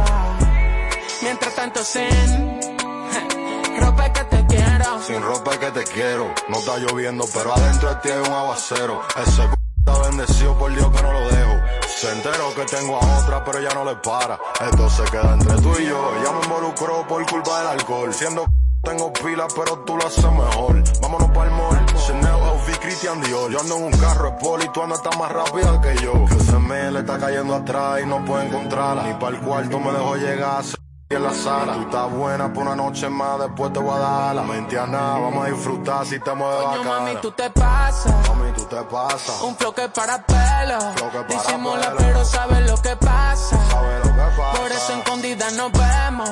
Mientras 1.27 1.57
tanto 1.57 1.83
sin 1.83 2.07
ropa 3.81 4.13
que 4.13 4.25
te 4.27 4.47
quiero. 4.47 5.03
Sin 5.05 5.21
ropa 5.21 5.51
es 5.55 5.59
que 5.59 5.71
te 5.73 5.83
quiero. 5.83 6.33
No 6.49 6.59
está 6.61 6.79
lloviendo, 6.79 7.25
pero 7.35 7.53
adentro 7.53 7.89
de 7.89 7.97
ti 7.97 8.11
hay 8.11 8.21
un 8.21 8.33
aguacero. 8.33 9.03
Ese 9.21 9.43
c 9.43 9.49
está 9.79 9.99
bendecido 10.03 10.57
por 10.57 10.73
Dios 10.73 10.89
que 10.93 11.03
no 11.03 11.13
lo 11.13 11.29
dejo. 11.29 11.53
Se 11.89 12.13
enteró 12.13 12.55
que 12.55 12.65
tengo 12.67 13.03
a 13.03 13.19
otra, 13.19 13.45
pero 13.45 13.61
ya 13.61 13.71
no 13.71 13.85
le 13.85 13.97
para. 13.97 14.39
Esto 14.71 14.89
se 14.89 15.03
queda 15.11 15.35
entre 15.35 15.57
tú 15.57 15.75
y 15.81 15.87
yo. 15.87 16.13
Ella 16.21 16.31
me 16.31 16.45
involucró 16.45 17.05
por 17.09 17.27
culpa 17.27 17.59
del 17.59 17.69
alcohol. 17.71 18.15
Siendo 18.15 18.45
c 18.45 18.49
tengo 18.85 19.13
pilas, 19.13 19.53
pero 19.53 19.81
tú 19.81 19.97
lo 19.97 20.07
haces 20.07 20.23
mejor. 20.23 20.81
Vámonos 21.03 21.31
para 21.31 21.51
el 21.51 21.57
mall. 21.57 21.87
Chanel, 22.07 22.23
LV, 22.25 22.79
Christian 22.81 23.21
Dior. 23.23 23.51
Yo 23.51 23.61
ando 23.63 23.79
en 23.79 23.83
un 23.83 23.99
carro 23.99 24.31
de 24.31 24.37
poli, 24.39 24.69
tú 24.73 24.81
andas 24.81 25.01
más 25.19 25.33
rápida 25.33 25.81
que 25.81 25.97
yo. 25.97 26.25
Que 26.27 26.39
se 26.39 26.57
me 26.61 26.93
le 26.93 27.01
está 27.01 27.19
cayendo 27.19 27.57
atrás 27.57 28.01
y 28.01 28.07
no 28.07 28.25
puedo 28.25 28.43
encontrarla. 28.43 29.03
Ni 29.09 29.15
para 29.15 29.37
el 29.37 29.43
cuarto 29.43 29.81
me 29.81 29.91
dejó 29.91 30.15
llegar. 30.15 30.63
En 31.09 31.23
la 31.23 31.33
sala, 31.33 31.75
tú 31.75 31.81
estás 31.83 32.11
buena 32.11 32.53
por 32.53 32.65
una 32.65 32.75
noche 32.75 33.09
más, 33.09 33.39
después 33.39 33.73
te 33.73 33.79
voy 33.79 33.95
a 33.97 33.99
dar 34.01 34.35
la 34.35 34.43
mente 34.43 34.77
a 34.77 34.87
nada, 34.87 35.19
vamos 35.19 35.47
a 35.47 35.51
disfrutar 35.51 36.05
si 36.05 36.19
te 36.19 36.35
mueves 36.35 36.57
Coño, 36.65 36.79
bacana. 36.79 37.01
mami, 37.01 37.17
tú 37.23 37.31
te 37.31 37.49
pasas. 37.51 38.29
Mami, 38.29 38.53
tú 38.57 38.65
te 38.65 38.83
pasas. 38.83 39.41
Un 39.43 39.57
flow 39.57 39.73
que 39.73 39.89
para 39.89 40.21
pelo. 40.27 40.81
Flow 40.97 41.11
que 41.13 41.19
para 41.19 41.27
Disimula, 41.43 41.81
pelo. 41.87 41.97
pero 41.99 42.25
sabes 42.25 42.69
lo 42.71 42.77
que 42.83 42.97
pasa. 42.97 43.57
Sabes 43.71 43.99
lo 44.05 44.13
que 44.15 44.37
pasa. 44.37 44.59
Por 44.61 44.73
eso 44.73 44.93
escondida 44.95 45.51
nos 45.53 45.71
vemos. 45.73 46.31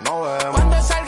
No 0.00 0.22
vemos. 0.22 0.50
Cuando 0.52 0.82
salga 0.82 1.07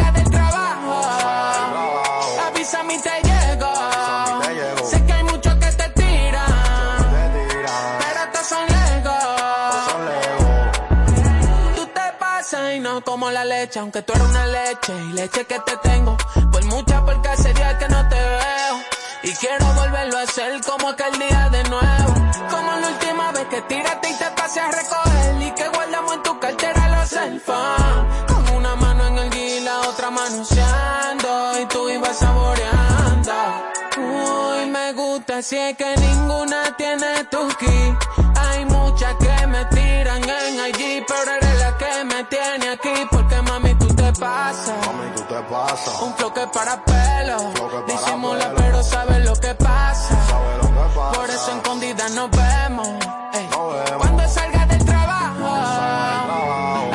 como 12.98 13.30
la 13.30 13.44
leche, 13.44 13.78
aunque 13.78 14.02
tú 14.02 14.12
eres 14.12 14.28
una 14.28 14.46
leche 14.46 14.92
y 14.92 15.12
leche 15.12 15.46
que 15.46 15.58
te 15.60 15.76
tengo. 15.76 16.16
Por 16.50 16.64
mucha 16.64 17.04
porque 17.04 17.36
sería 17.36 17.78
que 17.78 17.88
no 17.88 18.08
te 18.08 18.16
veo. 18.16 18.74
Y 19.22 19.32
quiero 19.34 19.64
volverlo 19.74 20.18
a 20.18 20.22
hacer 20.22 20.60
como 20.62 20.88
aquel 20.88 21.12
día 21.18 21.48
de 21.50 21.62
nuevo. 21.64 22.14
Como 22.50 22.72
la 22.80 22.88
última 22.88 23.32
vez 23.32 23.46
que 23.46 23.62
tírate 23.62 24.10
y 24.10 24.14
te 24.14 24.30
pasé 24.36 24.60
a 24.60 24.70
recoger. 24.72 25.42
Y 25.42 25.50
que 25.52 25.68
guardamos 25.68 26.14
en 26.14 26.22
tu 26.22 26.40
cartera 26.40 26.88
los 26.88 27.08
cell. 27.08 27.40
Con 28.26 28.56
una 28.56 28.74
mano 28.76 29.06
en 29.06 29.18
el 29.18 29.34
y 29.36 29.60
la 29.60 29.80
otra 29.80 30.10
manoseando. 30.10 31.60
Y 31.60 31.66
tú 31.66 31.88
ibas 31.90 32.18
saboreando. 32.18 33.32
Uy, 33.98 34.66
me 34.70 34.92
gusta 34.94 35.42
si 35.42 35.56
es 35.56 35.76
que 35.76 35.96
ninguna 35.96 36.76
tiene 36.76 37.24
tu 37.30 37.46
key. 37.58 37.96
Hay 38.36 38.64
muchas 38.64 39.14
que 39.16 39.46
me 39.46 39.64
tiran 39.66 40.22
en 40.28 40.60
allí, 40.60 41.04
pero 41.06 41.30
eres 41.32 41.49
que 42.00 42.04
me 42.04 42.24
tiene 42.24 42.70
aquí. 42.70 43.06
Porque 43.10 43.42
mami, 43.42 43.74
tú 43.74 43.86
te 43.88 44.12
pasas. 44.12 44.86
Mami, 44.86 45.10
tú 45.14 45.22
te 45.22 45.40
pasas. 45.42 46.02
Un 46.02 46.14
flow 46.14 46.32
que 46.32 46.46
para 46.48 46.82
pelo. 46.84 47.52
para 47.52 47.82
Disimula, 47.86 48.44
pelo. 48.44 48.56
pero 48.56 48.82
sabes 48.82 49.24
lo 49.24 49.34
que 49.34 49.54
pasa. 49.54 50.26
Sabes 50.28 50.56
lo 50.62 50.68
que 50.68 50.94
pasa. 50.96 51.12
Por 51.12 51.30
eso 51.30 51.56
escondida 51.56 52.08
nos 52.10 52.30
vemos. 52.30 52.88
Ey. 53.34 53.48
Cuando 53.98 54.28
salga 54.28 54.66
del 54.66 54.84
trabajo, 54.84 55.46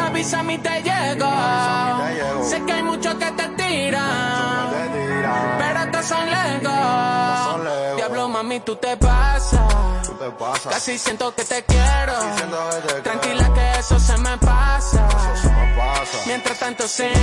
avísame 0.05 0.53
y 0.53 0.57
te 0.57 0.81
llego. 0.83 1.31
Sé 2.43 2.63
que 2.63 2.73
hay 2.73 2.83
muchos 2.83 3.15
que 3.15 3.31
te 3.31 3.47
tiran, 3.49 4.69
pero 5.59 5.79
estos 5.81 6.05
son 6.05 6.25
legos. 6.29 7.54
Mami, 8.35 8.59
tú 8.59 8.75
te 8.75 8.97
pasas. 8.97 10.05
Tú 10.05 10.13
te 10.15 10.29
pasas. 10.31 10.73
Casi 10.73 10.97
siento 10.97 11.33
que 11.33 11.45
te 11.45 11.63
quiero. 11.63 12.13
que 12.19 12.93
te 12.93 13.01
Tranquila 13.01 13.53
que 13.53 13.79
eso 13.79 13.97
se 13.97 14.17
me 14.17 14.37
pasa. 14.39 15.07
me 15.07 15.75
pasa. 15.77 16.17
Mientras 16.25 16.59
tanto 16.59 16.85
sin 16.85 17.13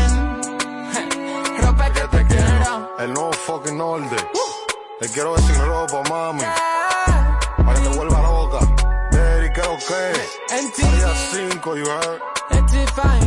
ropa 1.61 1.91
que 1.93 2.01
te 2.01 2.27
quiero. 2.27 2.97
El 2.99 3.13
nuevo 3.13 3.31
fucking 3.35 3.79
orden. 3.79 4.29
Te 5.01 5.09
quiero 5.11 5.35
decir 5.37 5.59
ropa, 5.59 6.03
mami. 6.09 6.45
Para 7.59 7.75
que 7.75 7.89
te 7.91 7.95
vuelva 7.95 8.23
loca. 8.23 8.61
Daddy, 9.11 9.51
creo 9.53 9.77
que. 9.77 10.83
Día 10.83 11.15
5, 11.51 11.77
you 11.77 11.85
heard. 11.91 12.23
Rectify, 12.49 13.21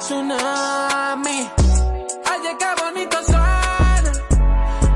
tsunami. 0.00 1.48
Oye, 2.32 2.56
qué 2.58 2.82
bonito 2.82 3.16
suena. 3.26 4.12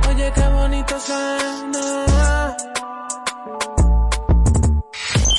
Oye, 0.08 0.32
qué 0.34 0.48
bonito 0.48 0.98
suena. 1.00 1.35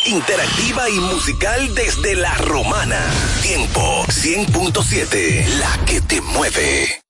Interactiva 0.08 0.90
y 0.90 1.00
musical 1.02 1.76
desde 1.76 2.16
la 2.16 2.34
romana. 2.36 2.98
Tiempo 3.42 4.06
100.7, 4.08 5.46
la 5.60 5.86
que 5.86 6.00
te 6.00 6.22
mueve. 6.22 7.02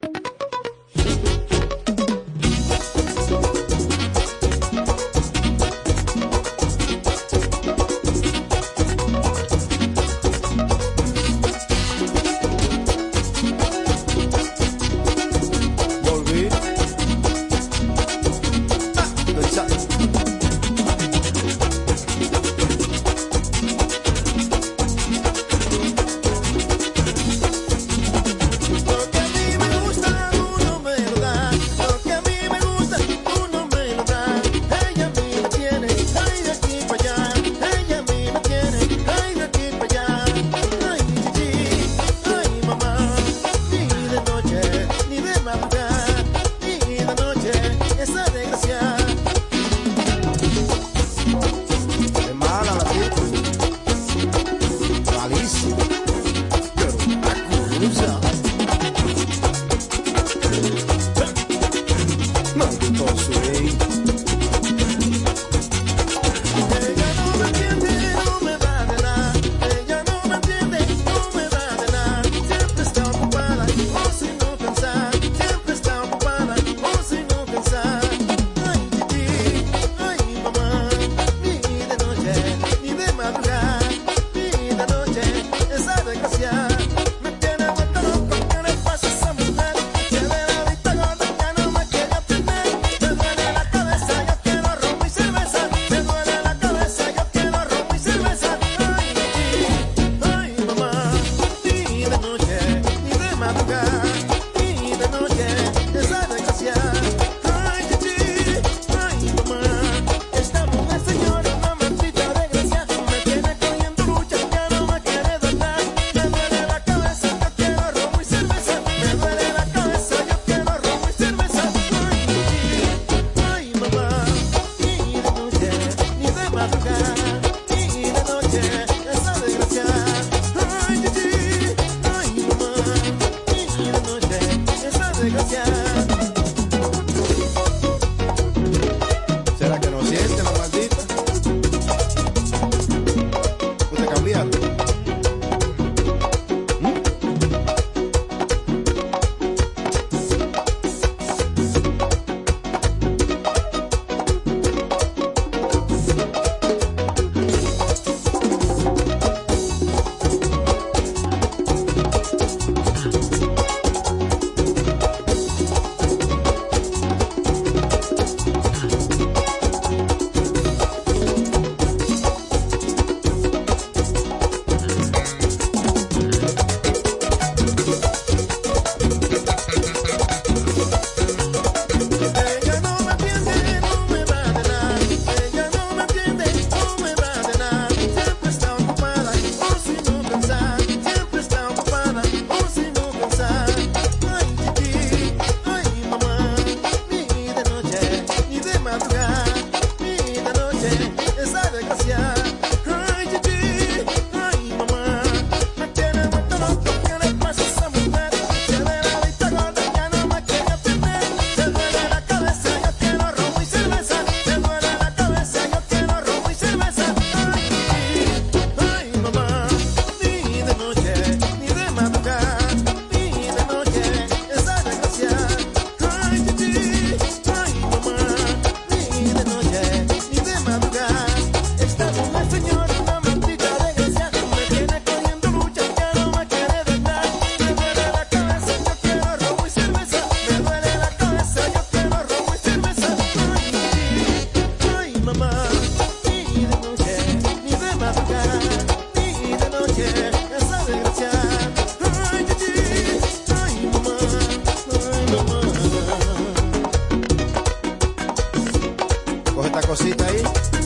esta 259.79 259.87
cosita 259.87 260.25
ahí. 260.25 260.76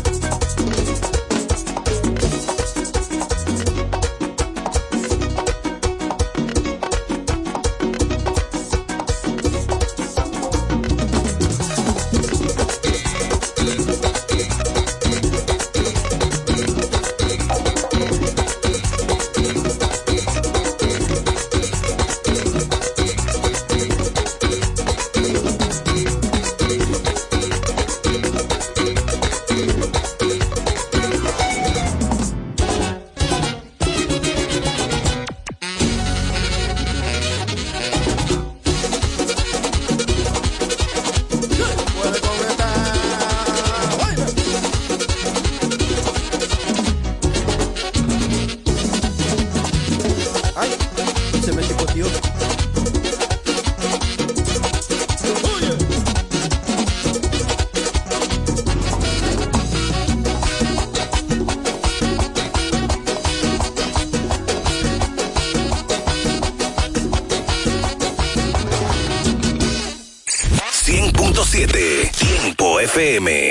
FM. 73.02 73.51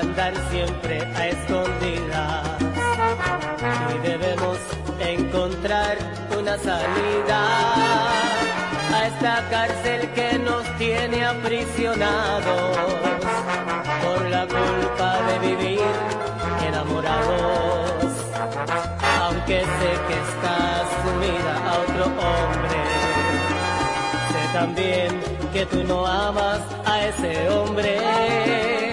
Andar 0.00 0.32
siempre 0.50 1.02
a 1.14 1.28
escondidas 1.28 2.46
y 3.94 4.08
debemos 4.08 4.58
encontrar 4.98 5.98
una 6.38 6.56
salida 6.56 7.40
a 8.94 9.06
esta 9.06 9.48
cárcel 9.50 10.08
que 10.14 10.38
nos 10.38 10.64
tiene 10.78 11.24
aprisionados 11.24 12.76
por 14.04 14.28
la 14.30 14.46
culpa 14.46 15.22
de 15.28 15.38
vivir 15.48 15.92
enamorados. 16.66 18.12
Aunque 19.20 19.60
sé 19.60 19.90
que 20.08 20.16
estás 20.28 20.84
sumida 21.04 21.54
a 21.68 21.78
otro 21.78 22.04
hombre, 22.06 22.78
sé 24.32 24.58
también 24.58 25.20
que 25.52 25.66
tú 25.66 25.84
no 25.84 26.06
amas 26.06 26.60
a 26.86 27.06
ese 27.06 27.48
hombre. 27.50 28.89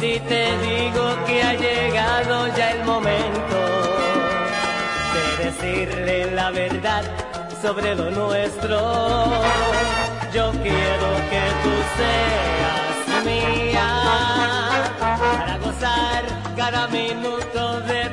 Si 0.00 0.20
te 0.20 0.58
digo 0.58 1.04
que 1.26 1.42
ha 1.42 1.54
llegado 1.54 2.48
ya 2.54 2.72
el 2.72 2.84
momento 2.84 3.58
de 5.14 5.44
decirle 5.44 6.30
la 6.32 6.50
verdad 6.50 7.02
sobre 7.62 7.94
lo 7.94 8.10
nuestro. 8.10 8.78
Yo 10.34 10.50
quiero 10.62 11.08
que 11.30 11.42
tú 11.62 11.72
seas 11.96 13.24
mía 13.24 13.88
para 15.00 15.58
gozar 15.58 16.24
cada 16.56 16.86
minuto 16.88 17.80
de 17.80 18.05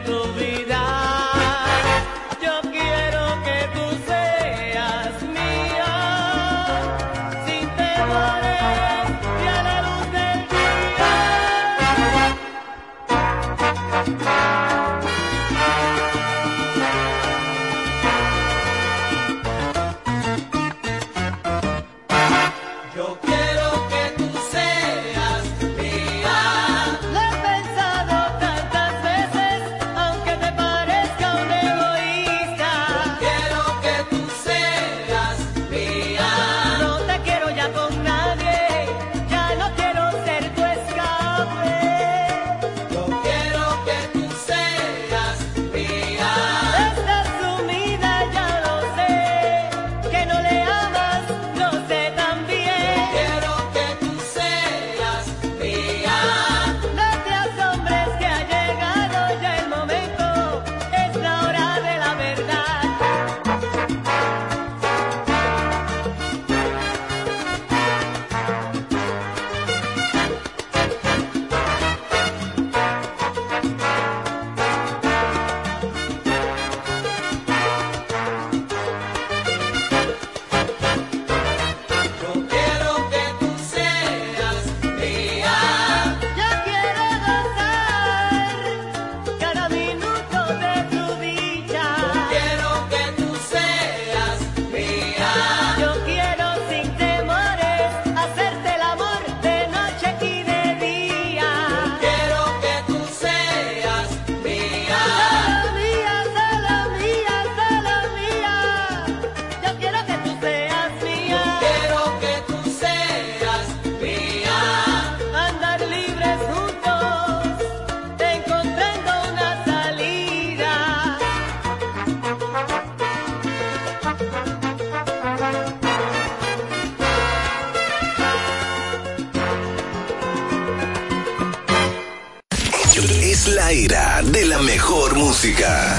Es 132.95 133.47
la 133.47 133.71
era 133.71 134.21
de 134.21 134.45
la 134.45 134.59
mejor 134.59 135.15
música. 135.15 135.97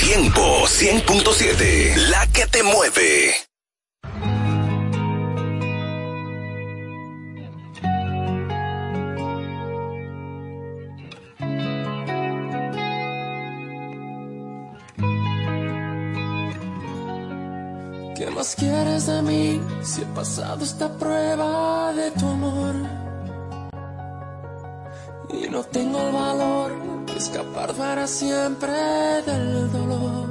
Tiempo 0.00 0.62
100.7, 0.64 1.96
la 2.08 2.24
que 2.28 2.46
te 2.46 2.62
mueve. 2.62 3.34
¿Qué 18.14 18.30
más 18.30 18.54
quieres 18.54 19.06
de 19.06 19.22
mí 19.22 19.60
si 19.82 20.02
he 20.02 20.06
pasado 20.14 20.64
esta 20.64 20.96
prueba 20.96 21.92
de 21.92 22.12
tu 22.12 22.28
amor? 22.28 22.95
Y 25.32 25.48
no 25.48 25.62
tengo 25.64 26.00
el 26.00 26.12
valor 26.12 26.72
de 27.06 27.16
escapar 27.16 27.72
para 27.74 28.06
siempre 28.06 28.72
del 29.26 29.70
dolor. 29.72 30.26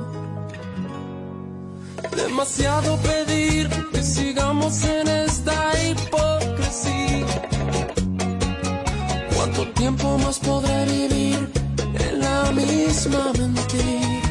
Demasiado 2.16 2.98
pedir 2.98 3.70
que 3.92 4.02
sigamos 4.02 4.84
en 4.84 5.08
esta 5.08 5.72
hipocresía. 5.84 7.26
¿Cuánto 9.36 9.68
tiempo 9.74 10.18
más 10.20 10.40
podré 10.40 10.86
vivir 10.86 11.50
en 12.00 12.20
la 12.20 12.52
misma 12.52 13.32
mentira? 13.38 14.22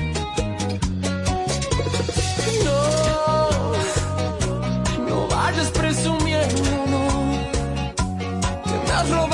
No, 2.65 2.79
no 5.09 5.29
vayas 5.29 5.71
presumiendo, 5.71 6.63
que 8.65 8.77
me 8.87 8.93
has 8.93 9.11
robado 9.11 9.34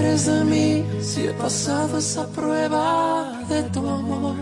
quieres 0.00 0.26
de 0.26 0.44
mí 0.44 0.84
si 1.02 1.26
he 1.26 1.32
pasado 1.32 1.98
esa 1.98 2.26
prueba 2.28 3.42
de 3.48 3.62
tu 3.64 3.80
amor? 3.80 4.36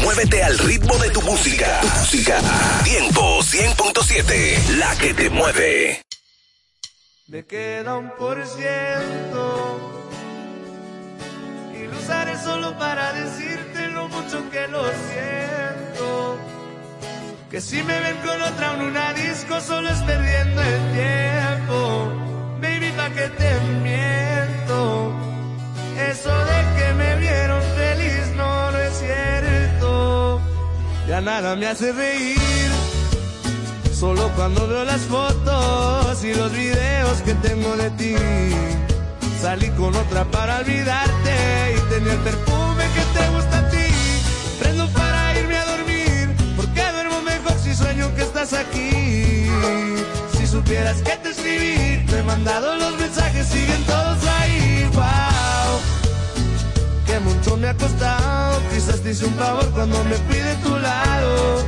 Muévete 0.00 0.42
al 0.42 0.58
ritmo 0.58 0.96
de 0.98 1.10
tu 1.10 1.20
música. 1.22 1.80
Tu 1.80 1.88
música. 1.88 2.40
Tiempo 2.84 3.40
100.7. 3.40 4.76
La 4.78 4.94
que 4.96 5.14
te 5.14 5.30
mueve. 5.30 6.02
Me 7.26 7.44
queda 7.44 7.96
un 7.96 8.10
por 8.16 8.36
ciento 8.46 9.80
y 11.74 11.86
lo 11.86 11.98
usaré 11.98 12.38
solo 12.38 12.78
para 12.78 13.12
decirte 13.14 13.88
lo 13.88 14.08
mucho 14.08 14.48
que 14.50 14.68
lo 14.68 14.84
siento. 14.84 16.53
Que 17.54 17.60
si 17.60 17.80
me 17.84 18.00
ven 18.00 18.16
con 18.16 18.42
otra 18.42 18.74
en 18.74 18.82
una 18.82 19.12
disco 19.12 19.60
solo 19.60 19.88
es 19.88 20.02
perdiendo 20.02 20.60
el 20.60 20.92
tiempo. 20.92 22.12
Baby, 22.60 22.90
pa' 22.96 23.10
que 23.10 23.28
te 23.28 23.60
miento. 23.80 25.12
Eso 26.10 26.36
de 26.50 26.58
que 26.76 26.94
me 26.94 27.14
vieron 27.14 27.62
feliz 27.76 28.34
no, 28.34 28.72
no 28.72 28.78
es 28.80 28.98
cierto. 28.98 30.40
Ya 31.06 31.20
nada 31.20 31.54
me 31.54 31.68
hace 31.68 31.92
reír. 31.92 32.72
Solo 33.92 34.32
cuando 34.34 34.66
veo 34.66 34.82
las 34.82 35.02
fotos 35.02 36.24
y 36.24 36.34
los 36.34 36.50
videos 36.50 37.22
que 37.22 37.34
tengo 37.34 37.76
de 37.76 37.90
ti. 37.90 38.16
Salí 39.40 39.68
con 39.78 39.94
otra 39.94 40.24
para 40.24 40.58
olvidarte 40.58 41.76
y 41.76 41.80
tenía 41.88 42.14
el 42.14 42.18
perfume 42.18 42.84
que 42.96 43.20
te 43.20 43.28
gusta 43.28 43.63
sueño 47.94 48.14
que 48.14 48.22
estás 48.22 48.52
aquí. 48.52 49.46
Si 50.36 50.46
supieras 50.46 50.96
que 51.02 51.16
te 51.16 51.30
escribí, 51.30 52.04
te 52.06 52.18
he 52.18 52.22
mandado 52.22 52.76
los 52.76 52.98
mensajes, 52.98 53.46
siguen 53.46 53.82
todos 53.84 54.18
ahí. 54.26 54.88
Wow, 54.94 55.80
que 57.06 57.20
mucho 57.20 57.56
me 57.56 57.68
ha 57.68 57.74
costado. 57.74 58.60
Quizás 58.72 59.00
te 59.00 59.10
hice 59.10 59.26
un 59.26 59.34
favor 59.34 59.68
cuando 59.70 60.02
me 60.04 60.16
fui 60.16 60.38
de 60.38 60.54
tu 60.56 60.76
lado. 60.78 61.64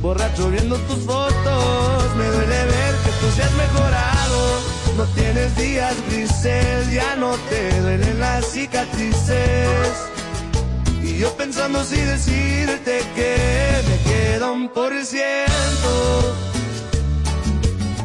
Borracho 0.00 0.50
viendo 0.50 0.76
tus 0.76 0.98
fotos, 1.04 2.16
me 2.16 2.26
duele 2.26 2.64
ver 2.66 2.94
que 3.04 3.10
tú 3.20 3.26
seas 3.34 3.52
mejorado. 3.52 4.60
No 4.96 5.04
tienes 5.14 5.56
días 5.56 5.94
grises, 6.08 6.92
ya 6.92 7.16
no 7.16 7.32
te 7.48 7.80
duelen 7.80 8.20
las 8.20 8.46
cicatrices. 8.46 10.13
Yo 11.18 11.30
pensando 11.36 11.84
si 11.84 11.96
decirte 11.96 13.00
que 13.14 13.36
me 13.88 13.96
queda 14.10 14.50
un 14.50 14.68
por 14.68 14.92
ciento. 15.04 15.92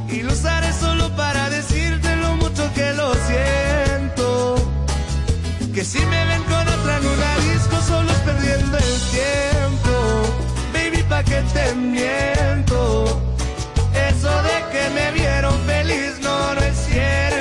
Y 0.10 0.22
lo 0.22 0.31
usaré 0.31 0.72
solo 0.73 1.10
para 1.15 1.49
decirte 1.49 2.15
lo 2.18 2.36
mucho 2.36 2.72
que 2.73 2.94
lo 2.94 3.14
siento. 3.27 4.56
Que 5.73 5.84
si 5.84 5.99
me 6.06 6.26
ven 6.26 6.44
con 6.44 6.68
otra 6.68 6.98
en 6.98 7.52
disco 7.53 7.81
solo 7.88 8.11
es 8.11 8.18
perdiendo 8.19 8.77
el 8.77 8.94
tiempo. 9.18 9.94
Baby, 10.73 11.03
pa' 11.10 11.23
que 11.23 11.41
te 11.53 11.76
miento. 11.76 13.06
Eso 14.10 14.31
de 14.48 14.57
que 14.72 14.90
me 14.91 15.11
vieron 15.11 15.56
feliz 15.65 16.19
no, 16.22 16.53
no 16.56 16.61
es 16.61 16.77
cierto. 16.77 17.40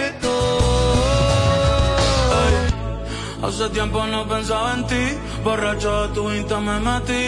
Hace 3.43 3.70
tiempo 3.70 4.07
no 4.07 4.28
pensaba 4.28 4.74
en 4.74 4.86
ti, 4.86 5.19
borracho 5.44 6.10
tu 6.15 6.31
Insta 6.31 6.60
me 6.60 6.81
metí. 6.81 7.24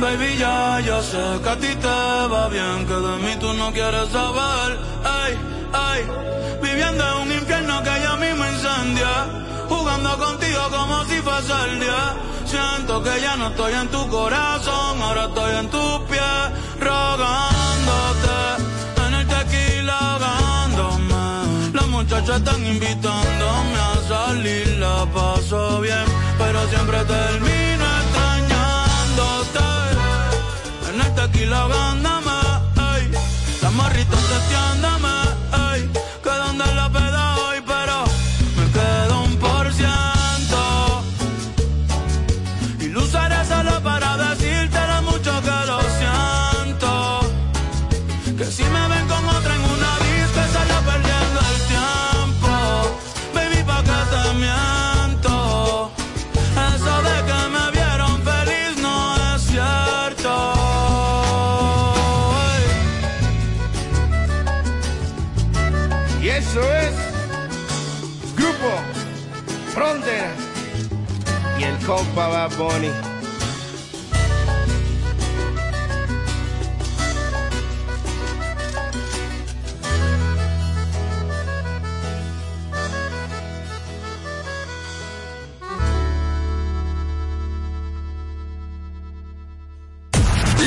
Baby, 0.00 0.36
ya, 0.38 0.80
ya 0.80 1.00
sé 1.02 1.40
que 1.42 1.48
a 1.48 1.56
ti 1.56 1.74
te 1.76 2.26
va 2.32 2.48
bien, 2.48 2.86
que 2.86 2.94
de 2.94 3.16
mí 3.24 3.36
tú 3.38 3.52
no 3.54 3.72
quieres 3.72 4.08
saber. 4.08 4.78
Ay, 5.04 5.32
ay, 5.72 6.00
viviendo 6.62 7.04
en 7.06 7.22
un 7.22 7.32
infierno 7.32 7.82
que 7.82 7.94
ya 8.02 8.16
mismo 8.16 8.44
incendia. 8.44 9.12
Jugando 9.68 10.18
contigo 10.18 10.60
como 10.70 11.04
si 11.04 11.16
fuese 11.22 11.52
el 11.68 11.80
día. 11.80 12.16
Siento 12.44 13.02
que 13.02 13.20
ya 13.20 13.36
no 13.36 13.48
estoy 13.48 13.72
en 13.74 13.88
tu 13.88 14.08
corazón, 14.08 15.00
ahora 15.00 15.24
estoy 15.24 15.56
en 15.56 15.70
tus 15.70 15.98
pies, 16.10 16.44
rogándote. 16.80 18.38
En 19.06 19.14
el 19.14 19.26
tequila 19.26 19.98
ahogándome. 19.98 21.88
muchachos 21.88 22.36
están 22.36 22.66
invitándome 22.66 23.78
a 23.78 23.94
salir, 24.08 24.68
la 24.78 25.06
paso 25.14 25.80
bien, 25.80 26.04
termino 27.04 27.84
extrañándote. 28.02 29.68
En 30.88 31.00
el 31.00 31.14
tequila 31.14 31.66
gándame, 31.68 32.21
ey, 32.21 32.21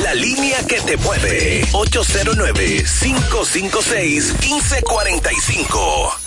La 0.03 0.13
línea 0.13 0.57
que 0.67 0.79
te 0.81 0.97
mueve 0.97 1.65
809 1.73 2.83
556 3.01 4.33
1545 4.41 6.24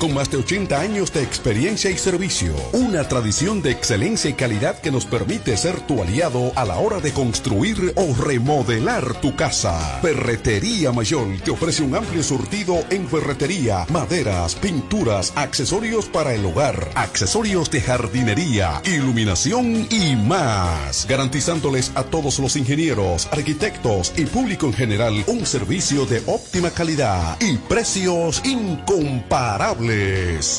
con 0.00 0.09
más 0.20 0.30
de 0.30 0.36
80 0.36 0.78
años 0.78 1.14
de 1.14 1.22
experiencia 1.22 1.90
y 1.90 1.96
servicio. 1.96 2.54
Una 2.72 3.08
tradición 3.08 3.62
de 3.62 3.70
excelencia 3.70 4.28
y 4.28 4.34
calidad 4.34 4.78
que 4.78 4.90
nos 4.90 5.06
permite 5.06 5.56
ser 5.56 5.80
tu 5.80 6.02
aliado 6.02 6.52
a 6.56 6.66
la 6.66 6.76
hora 6.76 7.00
de 7.00 7.10
construir 7.10 7.94
o 7.96 8.14
remodelar 8.14 9.18
tu 9.22 9.34
casa. 9.34 9.98
Ferretería 10.02 10.92
Mayor 10.92 11.26
te 11.42 11.52
ofrece 11.52 11.82
un 11.82 11.94
amplio 11.94 12.22
surtido 12.22 12.84
en 12.90 13.08
ferretería, 13.08 13.86
maderas, 13.88 14.56
pinturas, 14.56 15.32
accesorios 15.36 16.04
para 16.04 16.34
el 16.34 16.44
hogar, 16.44 16.90
accesorios 16.96 17.70
de 17.70 17.80
jardinería, 17.80 18.82
iluminación 18.84 19.88
y 19.90 20.16
más. 20.16 21.06
Garantizándoles 21.08 21.92
a 21.94 22.02
todos 22.02 22.38
los 22.40 22.56
ingenieros, 22.56 23.26
arquitectos 23.32 24.12
y 24.18 24.26
público 24.26 24.66
en 24.66 24.74
general 24.74 25.24
un 25.28 25.46
servicio 25.46 26.04
de 26.04 26.22
óptima 26.26 26.70
calidad 26.70 27.38
y 27.40 27.56
precios 27.56 28.42
incomparables. 28.44 30.09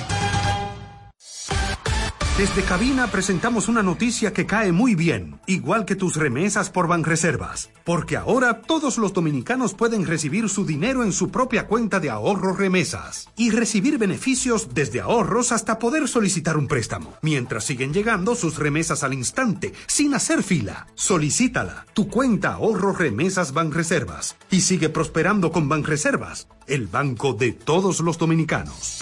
Desde 2.37 2.63
cabina 2.63 3.07
presentamos 3.07 3.67
una 3.67 3.83
noticia 3.83 4.31
que 4.31 4.45
cae 4.45 4.71
muy 4.71 4.95
bien, 4.95 5.41
igual 5.47 5.83
que 5.83 5.97
tus 5.97 6.15
remesas 6.15 6.69
por 6.69 6.87
Banreservas, 6.87 7.69
porque 7.83 8.15
ahora 8.15 8.61
todos 8.61 8.97
los 8.97 9.11
dominicanos 9.11 9.73
pueden 9.73 10.07
recibir 10.07 10.47
su 10.47 10.65
dinero 10.65 11.03
en 11.03 11.11
su 11.11 11.29
propia 11.29 11.67
cuenta 11.67 11.99
de 11.99 12.09
ahorro 12.09 12.53
remesas 12.53 13.27
y 13.35 13.51
recibir 13.51 13.97
beneficios 13.97 14.69
desde 14.73 15.01
ahorros 15.01 15.51
hasta 15.51 15.77
poder 15.77 16.07
solicitar 16.07 16.55
un 16.55 16.69
préstamo, 16.69 17.13
mientras 17.21 17.65
siguen 17.65 17.93
llegando 17.93 18.33
sus 18.33 18.57
remesas 18.57 19.03
al 19.03 19.13
instante, 19.13 19.73
sin 19.85 20.13
hacer 20.13 20.41
fila. 20.41 20.87
Solicítala, 20.95 21.85
tu 21.93 22.07
cuenta 22.07 22.53
ahorro 22.53 22.93
remesas 22.93 23.51
Banreservas 23.51 24.37
y 24.49 24.61
sigue 24.61 24.87
prosperando 24.87 25.51
con 25.51 25.67
Banreservas, 25.67 26.47
el 26.65 26.87
banco 26.87 27.33
de 27.33 27.51
todos 27.51 27.99
los 27.99 28.17
dominicanos. 28.17 29.01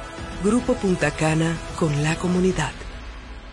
Grupo 0.43 0.73
Punta 0.73 1.11
Cana 1.11 1.55
con 1.77 2.03
la 2.03 2.15
comunidad. 2.15 2.71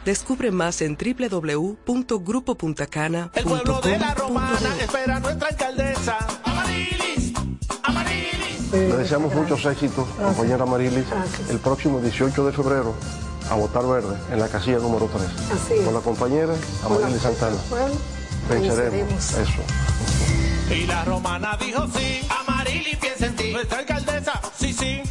Descubre 0.07 0.51
más 0.51 0.81
en 0.81 0.97
www.grupopuntacana.com. 0.97 3.31
El 3.35 3.45
pueblo 3.45 3.83
de 3.83 3.99
la 3.99 4.15
romana 4.15 4.75
espera 4.81 5.17
a 5.17 5.21
nuestra 5.21 5.49
alcaldesa. 5.49 6.17
Amarilis, 6.45 7.35
Amarilis. 7.83 8.73
Le 8.73 8.97
deseamos 8.97 9.35
muchos 9.35 9.67
éxitos, 9.67 10.09
compañera 10.09 10.65
Marilis, 10.65 11.05
el 11.51 11.59
próximo 11.59 12.01
18 12.01 12.47
de 12.47 12.53
febrero 12.53 12.95
a 13.51 13.55
votar 13.55 13.87
verde 13.87 14.17
en 14.33 14.41
la 14.41 14.49
casilla 14.49 14.79
número 14.79 15.11
3. 15.13 15.27
Así 15.53 15.75
es. 15.75 15.85
Con 15.85 15.93
la 15.93 16.01
compañera 16.01 16.55
Amarilis 16.87 17.21
Santana. 17.21 17.59
Bueno. 17.69 17.93
Eso. 18.51 19.63
Y 20.75 20.87
la 20.87 21.05
romana 21.05 21.55
dijo 21.61 21.87
sí, 21.95 22.27
Amarili 22.31 22.97
piensa 22.97 23.27
en 23.27 23.37
ti. 23.37 23.53
Nuestra 23.53 23.81
alcaldesa, 23.81 24.41
sí, 24.57 24.73
sí, 24.73 25.03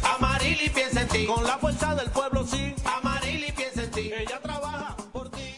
En 0.60 1.08
ti. 1.08 1.26
Con 1.26 1.44
la 1.44 1.56
fuerza 1.58 1.94
del 1.94 2.10
pueblo, 2.10 2.44
Amarili 2.84 3.52
piensa 3.52 3.84
en 3.84 3.90
ti. 3.92 4.10
Ella 4.12 4.40
trabaja 4.42 4.96
por 5.12 5.30
ti. 5.30 5.54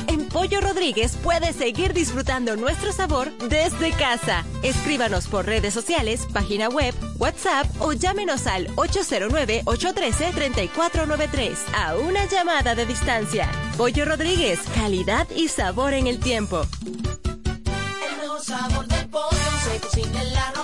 En 0.07 0.27
Pollo 0.27 0.59
Rodríguez 0.59 1.15
puedes 1.21 1.55
seguir 1.55 1.93
disfrutando 1.93 2.55
nuestro 2.55 2.91
sabor 2.91 3.31
desde 3.37 3.91
casa. 3.91 4.43
Escríbanos 4.63 5.27
por 5.27 5.45
redes 5.45 5.71
sociales, 5.73 6.25
página 6.33 6.67
web, 6.67 6.95
WhatsApp 7.19 7.67
o 7.79 7.93
llámenos 7.93 8.47
al 8.47 8.67
809-813-3493 8.75 11.55
a 11.75 11.95
una 11.95 12.25
llamada 12.25 12.73
de 12.73 12.87
distancia. 12.87 13.51
Pollo 13.77 14.05
Rodríguez, 14.05 14.59
calidad 14.73 15.27
y 15.35 15.47
sabor 15.47 15.93
en 15.93 16.07
el 16.07 16.19
tiempo. 16.19 16.65
El 16.85 18.17
mejor 18.19 18.41
sabor 18.41 18.87
del 18.87 19.07
pollo 19.09 19.37
se 19.63 19.79
cocina 19.79 20.23
en 20.23 20.33
la 20.33 20.45
romana. 20.47 20.62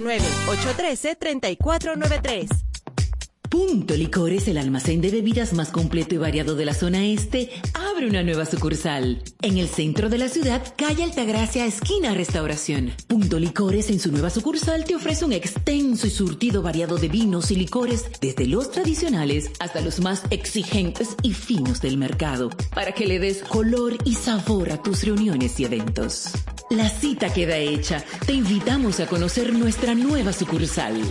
809-813-3493. 0.00 2.69
Punto 3.50 3.96
Licores, 3.96 4.46
el 4.46 4.58
almacén 4.58 5.00
de 5.00 5.10
bebidas 5.10 5.52
más 5.54 5.70
completo 5.70 6.14
y 6.14 6.18
variado 6.18 6.54
de 6.54 6.64
la 6.64 6.72
zona 6.72 7.04
este, 7.04 7.50
abre 7.74 8.06
una 8.06 8.22
nueva 8.22 8.46
sucursal. 8.46 9.24
En 9.42 9.58
el 9.58 9.68
centro 9.68 10.08
de 10.08 10.18
la 10.18 10.28
ciudad, 10.28 10.62
calle 10.76 11.02
Altagracia, 11.02 11.66
esquina 11.66 12.14
Restauración. 12.14 12.92
Punto 13.08 13.40
Licores 13.40 13.90
en 13.90 13.98
su 13.98 14.12
nueva 14.12 14.30
sucursal 14.30 14.84
te 14.84 14.94
ofrece 14.94 15.24
un 15.24 15.32
extenso 15.32 16.06
y 16.06 16.10
surtido 16.10 16.62
variado 16.62 16.96
de 16.96 17.08
vinos 17.08 17.50
y 17.50 17.56
licores, 17.56 18.04
desde 18.20 18.46
los 18.46 18.70
tradicionales 18.70 19.50
hasta 19.58 19.80
los 19.80 19.98
más 19.98 20.22
exigentes 20.30 21.16
y 21.24 21.32
finos 21.32 21.80
del 21.80 21.98
mercado, 21.98 22.50
para 22.72 22.92
que 22.92 23.08
le 23.08 23.18
des 23.18 23.42
color 23.42 23.98
y 24.04 24.14
sabor 24.14 24.70
a 24.70 24.80
tus 24.80 25.02
reuniones 25.02 25.58
y 25.58 25.64
eventos. 25.64 26.28
La 26.70 26.88
cita 26.88 27.32
queda 27.32 27.56
hecha. 27.56 28.04
Te 28.26 28.32
invitamos 28.32 29.00
a 29.00 29.08
conocer 29.08 29.52
nuestra 29.52 29.96
nueva 29.96 30.32
sucursal. 30.32 31.02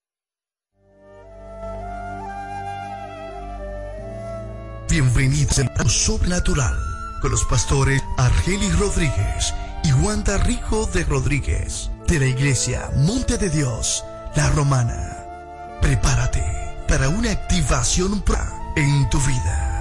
Bienvenidos 4.91 5.57
al 5.57 5.89
sobrenatural 5.89 6.77
con 7.21 7.31
los 7.31 7.45
pastores 7.45 8.03
Argelis 8.17 8.77
Rodríguez 8.77 9.53
y 9.85 9.93
Wanda 9.93 10.37
Rico 10.39 10.85
de 10.93 11.05
Rodríguez 11.05 11.89
de 12.07 12.19
la 12.19 12.25
iglesia 12.25 12.91
Monte 12.97 13.37
de 13.37 13.49
Dios, 13.49 14.03
La 14.35 14.49
Romana. 14.49 15.79
Prepárate 15.81 16.43
para 16.89 17.07
una 17.07 17.31
activación 17.31 18.21
en 18.75 19.09
tu 19.09 19.17
vida. 19.19 19.71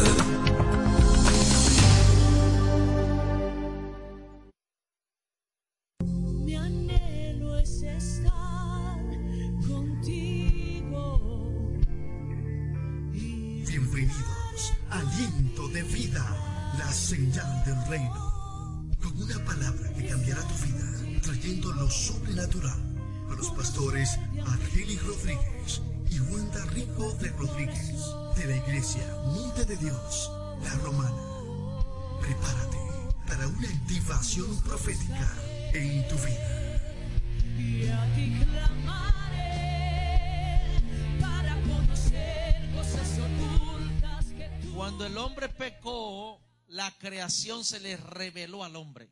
Creación 47.08 47.64
se 47.64 47.80
le 47.80 47.96
reveló 47.96 48.62
al 48.62 48.76
hombre. 48.76 49.08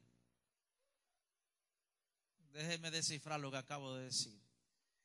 Déjeme 2.52 2.90
descifrar 2.90 3.40
lo 3.40 3.51
que 3.51 3.56
acabo 3.56 3.94
de 3.94 4.05
decir. 4.05 4.39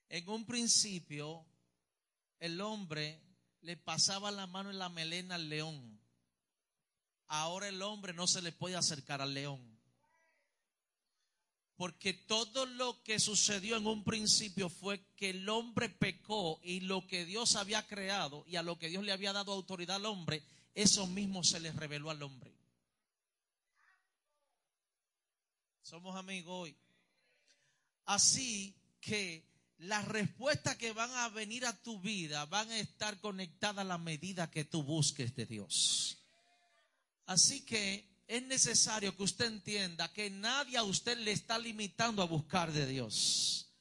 En 0.09 0.27
un 0.27 0.45
principio, 0.45 1.45
el 2.39 2.59
hombre 2.59 3.21
le 3.61 3.77
pasaba 3.77 4.29
la 4.29 4.45
mano 4.45 4.71
en 4.71 4.77
la 4.77 4.89
melena 4.89 5.35
al 5.35 5.47
león. 5.47 6.01
Ahora 7.27 7.69
el 7.69 7.81
hombre 7.81 8.13
no 8.13 8.27
se 8.27 8.41
le 8.41 8.51
puede 8.51 8.75
acercar 8.75 9.21
al 9.21 9.33
león. 9.33 9.61
Porque 11.77 12.13
todo 12.13 12.65
lo 12.65 13.01
que 13.03 13.21
sucedió 13.21 13.77
en 13.77 13.87
un 13.87 14.03
principio 14.03 14.67
fue 14.67 15.01
que 15.15 15.29
el 15.29 15.47
hombre 15.47 15.87
pecó 15.87 16.59
y 16.61 16.81
lo 16.81 17.07
que 17.07 17.23
Dios 17.23 17.55
había 17.55 17.87
creado 17.87 18.43
y 18.47 18.57
a 18.57 18.63
lo 18.63 18.77
que 18.77 18.89
Dios 18.89 19.05
le 19.05 19.13
había 19.13 19.31
dado 19.31 19.53
autoridad 19.53 19.95
al 19.95 20.05
hombre, 20.07 20.43
eso 20.75 21.07
mismo 21.07 21.41
se 21.45 21.61
le 21.61 21.71
reveló 21.71 22.09
al 22.09 22.21
hombre. 22.21 22.60
Somos 25.81 26.15
amigos 26.15 26.53
hoy. 26.53 26.77
Así 28.05 28.75
que 28.99 29.45
las 29.77 30.07
respuestas 30.07 30.77
que 30.77 30.93
van 30.93 31.11
a 31.11 31.29
venir 31.29 31.65
a 31.65 31.81
tu 31.81 31.99
vida 31.99 32.45
van 32.45 32.69
a 32.69 32.79
estar 32.79 33.19
conectadas 33.19 33.79
a 33.79 33.87
la 33.87 33.97
medida 33.97 34.51
que 34.51 34.63
tú 34.63 34.83
busques 34.83 35.35
de 35.35 35.45
Dios. 35.45 36.19
Así 37.25 37.65
que 37.65 38.07
es 38.27 38.43
necesario 38.43 39.15
que 39.15 39.23
usted 39.23 39.45
entienda 39.45 40.11
que 40.13 40.29
nadie 40.29 40.77
a 40.77 40.83
usted 40.83 41.17
le 41.17 41.31
está 41.31 41.57
limitando 41.57 42.21
a 42.21 42.27
buscar 42.27 42.71
de 42.71 42.85
Dios. 42.85 43.73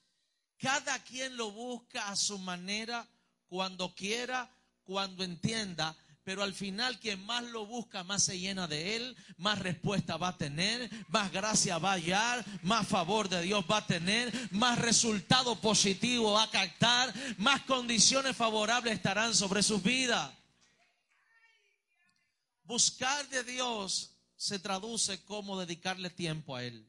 Cada 0.58 1.02
quien 1.04 1.36
lo 1.36 1.50
busca 1.50 2.08
a 2.08 2.16
su 2.16 2.38
manera, 2.38 3.08
cuando 3.46 3.94
quiera, 3.94 4.50
cuando 4.84 5.22
entienda, 5.22 5.96
pero 6.30 6.44
al 6.44 6.54
final 6.54 7.00
quien 7.00 7.26
más 7.26 7.42
lo 7.42 7.66
busca, 7.66 8.04
más 8.04 8.22
se 8.22 8.38
llena 8.38 8.68
de 8.68 8.94
él, 8.94 9.16
más 9.36 9.58
respuesta 9.58 10.16
va 10.16 10.28
a 10.28 10.38
tener, 10.38 10.88
más 11.08 11.32
gracia 11.32 11.78
va 11.78 11.90
a 11.90 11.94
hallar, 11.94 12.46
más 12.62 12.86
favor 12.86 13.28
de 13.28 13.42
Dios 13.42 13.64
va 13.68 13.78
a 13.78 13.86
tener, 13.88 14.32
más 14.52 14.78
resultado 14.78 15.60
positivo 15.60 16.34
va 16.34 16.44
a 16.44 16.50
captar, 16.52 17.12
más 17.38 17.62
condiciones 17.62 18.36
favorables 18.36 18.94
estarán 18.94 19.34
sobre 19.34 19.60
sus 19.64 19.82
vidas. 19.82 20.32
Buscar 22.62 23.28
de 23.30 23.42
Dios 23.42 24.12
se 24.36 24.60
traduce 24.60 25.24
como 25.24 25.58
dedicarle 25.58 26.10
tiempo 26.10 26.54
a 26.54 26.62
Él. 26.62 26.88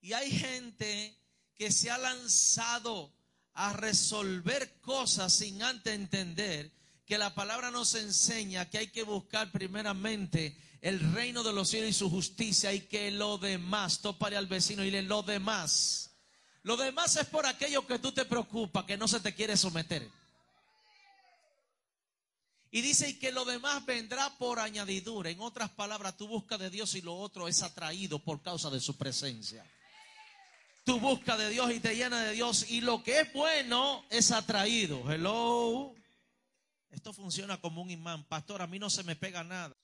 Y 0.00 0.12
hay 0.12 0.28
gente 0.28 1.16
que 1.54 1.70
se 1.70 1.88
ha 1.88 1.98
lanzado 1.98 3.14
a 3.52 3.74
resolver 3.74 4.80
cosas 4.80 5.32
sin 5.32 5.62
antes 5.62 5.94
entender 5.94 6.79
que 7.10 7.18
la 7.18 7.34
palabra 7.34 7.72
nos 7.72 7.96
enseña 7.96 8.70
que 8.70 8.78
hay 8.78 8.86
que 8.86 9.02
buscar 9.02 9.50
primeramente 9.50 10.56
el 10.80 11.12
reino 11.12 11.42
de 11.42 11.52
los 11.52 11.68
cielos 11.68 11.90
y 11.90 11.92
su 11.92 12.08
justicia 12.08 12.72
y 12.72 12.82
que 12.82 13.10
lo 13.10 13.36
demás, 13.36 14.00
topare 14.00 14.36
al 14.36 14.46
vecino 14.46 14.82
y 14.82 14.86
dile 14.86 15.02
lo 15.02 15.24
demás. 15.24 16.12
Lo 16.62 16.76
demás 16.76 17.16
es 17.16 17.26
por 17.26 17.46
aquello 17.46 17.84
que 17.84 17.98
tú 17.98 18.12
te 18.12 18.24
preocupas, 18.24 18.84
que 18.84 18.96
no 18.96 19.08
se 19.08 19.18
te 19.18 19.34
quiere 19.34 19.56
someter. 19.56 20.08
Y 22.70 22.80
dice 22.80 23.08
y 23.08 23.18
que 23.18 23.32
lo 23.32 23.44
demás 23.44 23.84
vendrá 23.84 24.38
por 24.38 24.60
añadidura. 24.60 25.30
En 25.30 25.40
otras 25.40 25.70
palabras, 25.70 26.16
tú 26.16 26.28
busca 26.28 26.58
de 26.58 26.70
Dios 26.70 26.94
y 26.94 27.00
lo 27.00 27.16
otro 27.16 27.48
es 27.48 27.60
atraído 27.64 28.20
por 28.20 28.40
causa 28.40 28.70
de 28.70 28.78
su 28.78 28.96
presencia. 28.96 29.66
Tú 30.84 31.00
busca 31.00 31.36
de 31.36 31.50
Dios 31.50 31.72
y 31.72 31.80
te 31.80 31.96
llena 31.96 32.22
de 32.22 32.34
Dios 32.34 32.70
y 32.70 32.82
lo 32.82 33.02
que 33.02 33.18
es 33.18 33.32
bueno 33.32 34.04
es 34.10 34.30
atraído. 34.30 35.10
Hello. 35.10 35.99
Esto 36.90 37.12
funciona 37.12 37.60
como 37.60 37.82
un 37.82 37.90
imán. 37.90 38.24
Pastor, 38.24 38.62
a 38.62 38.66
mí 38.66 38.78
no 38.78 38.90
se 38.90 39.04
me 39.04 39.16
pega 39.16 39.44
nada. 39.44 39.74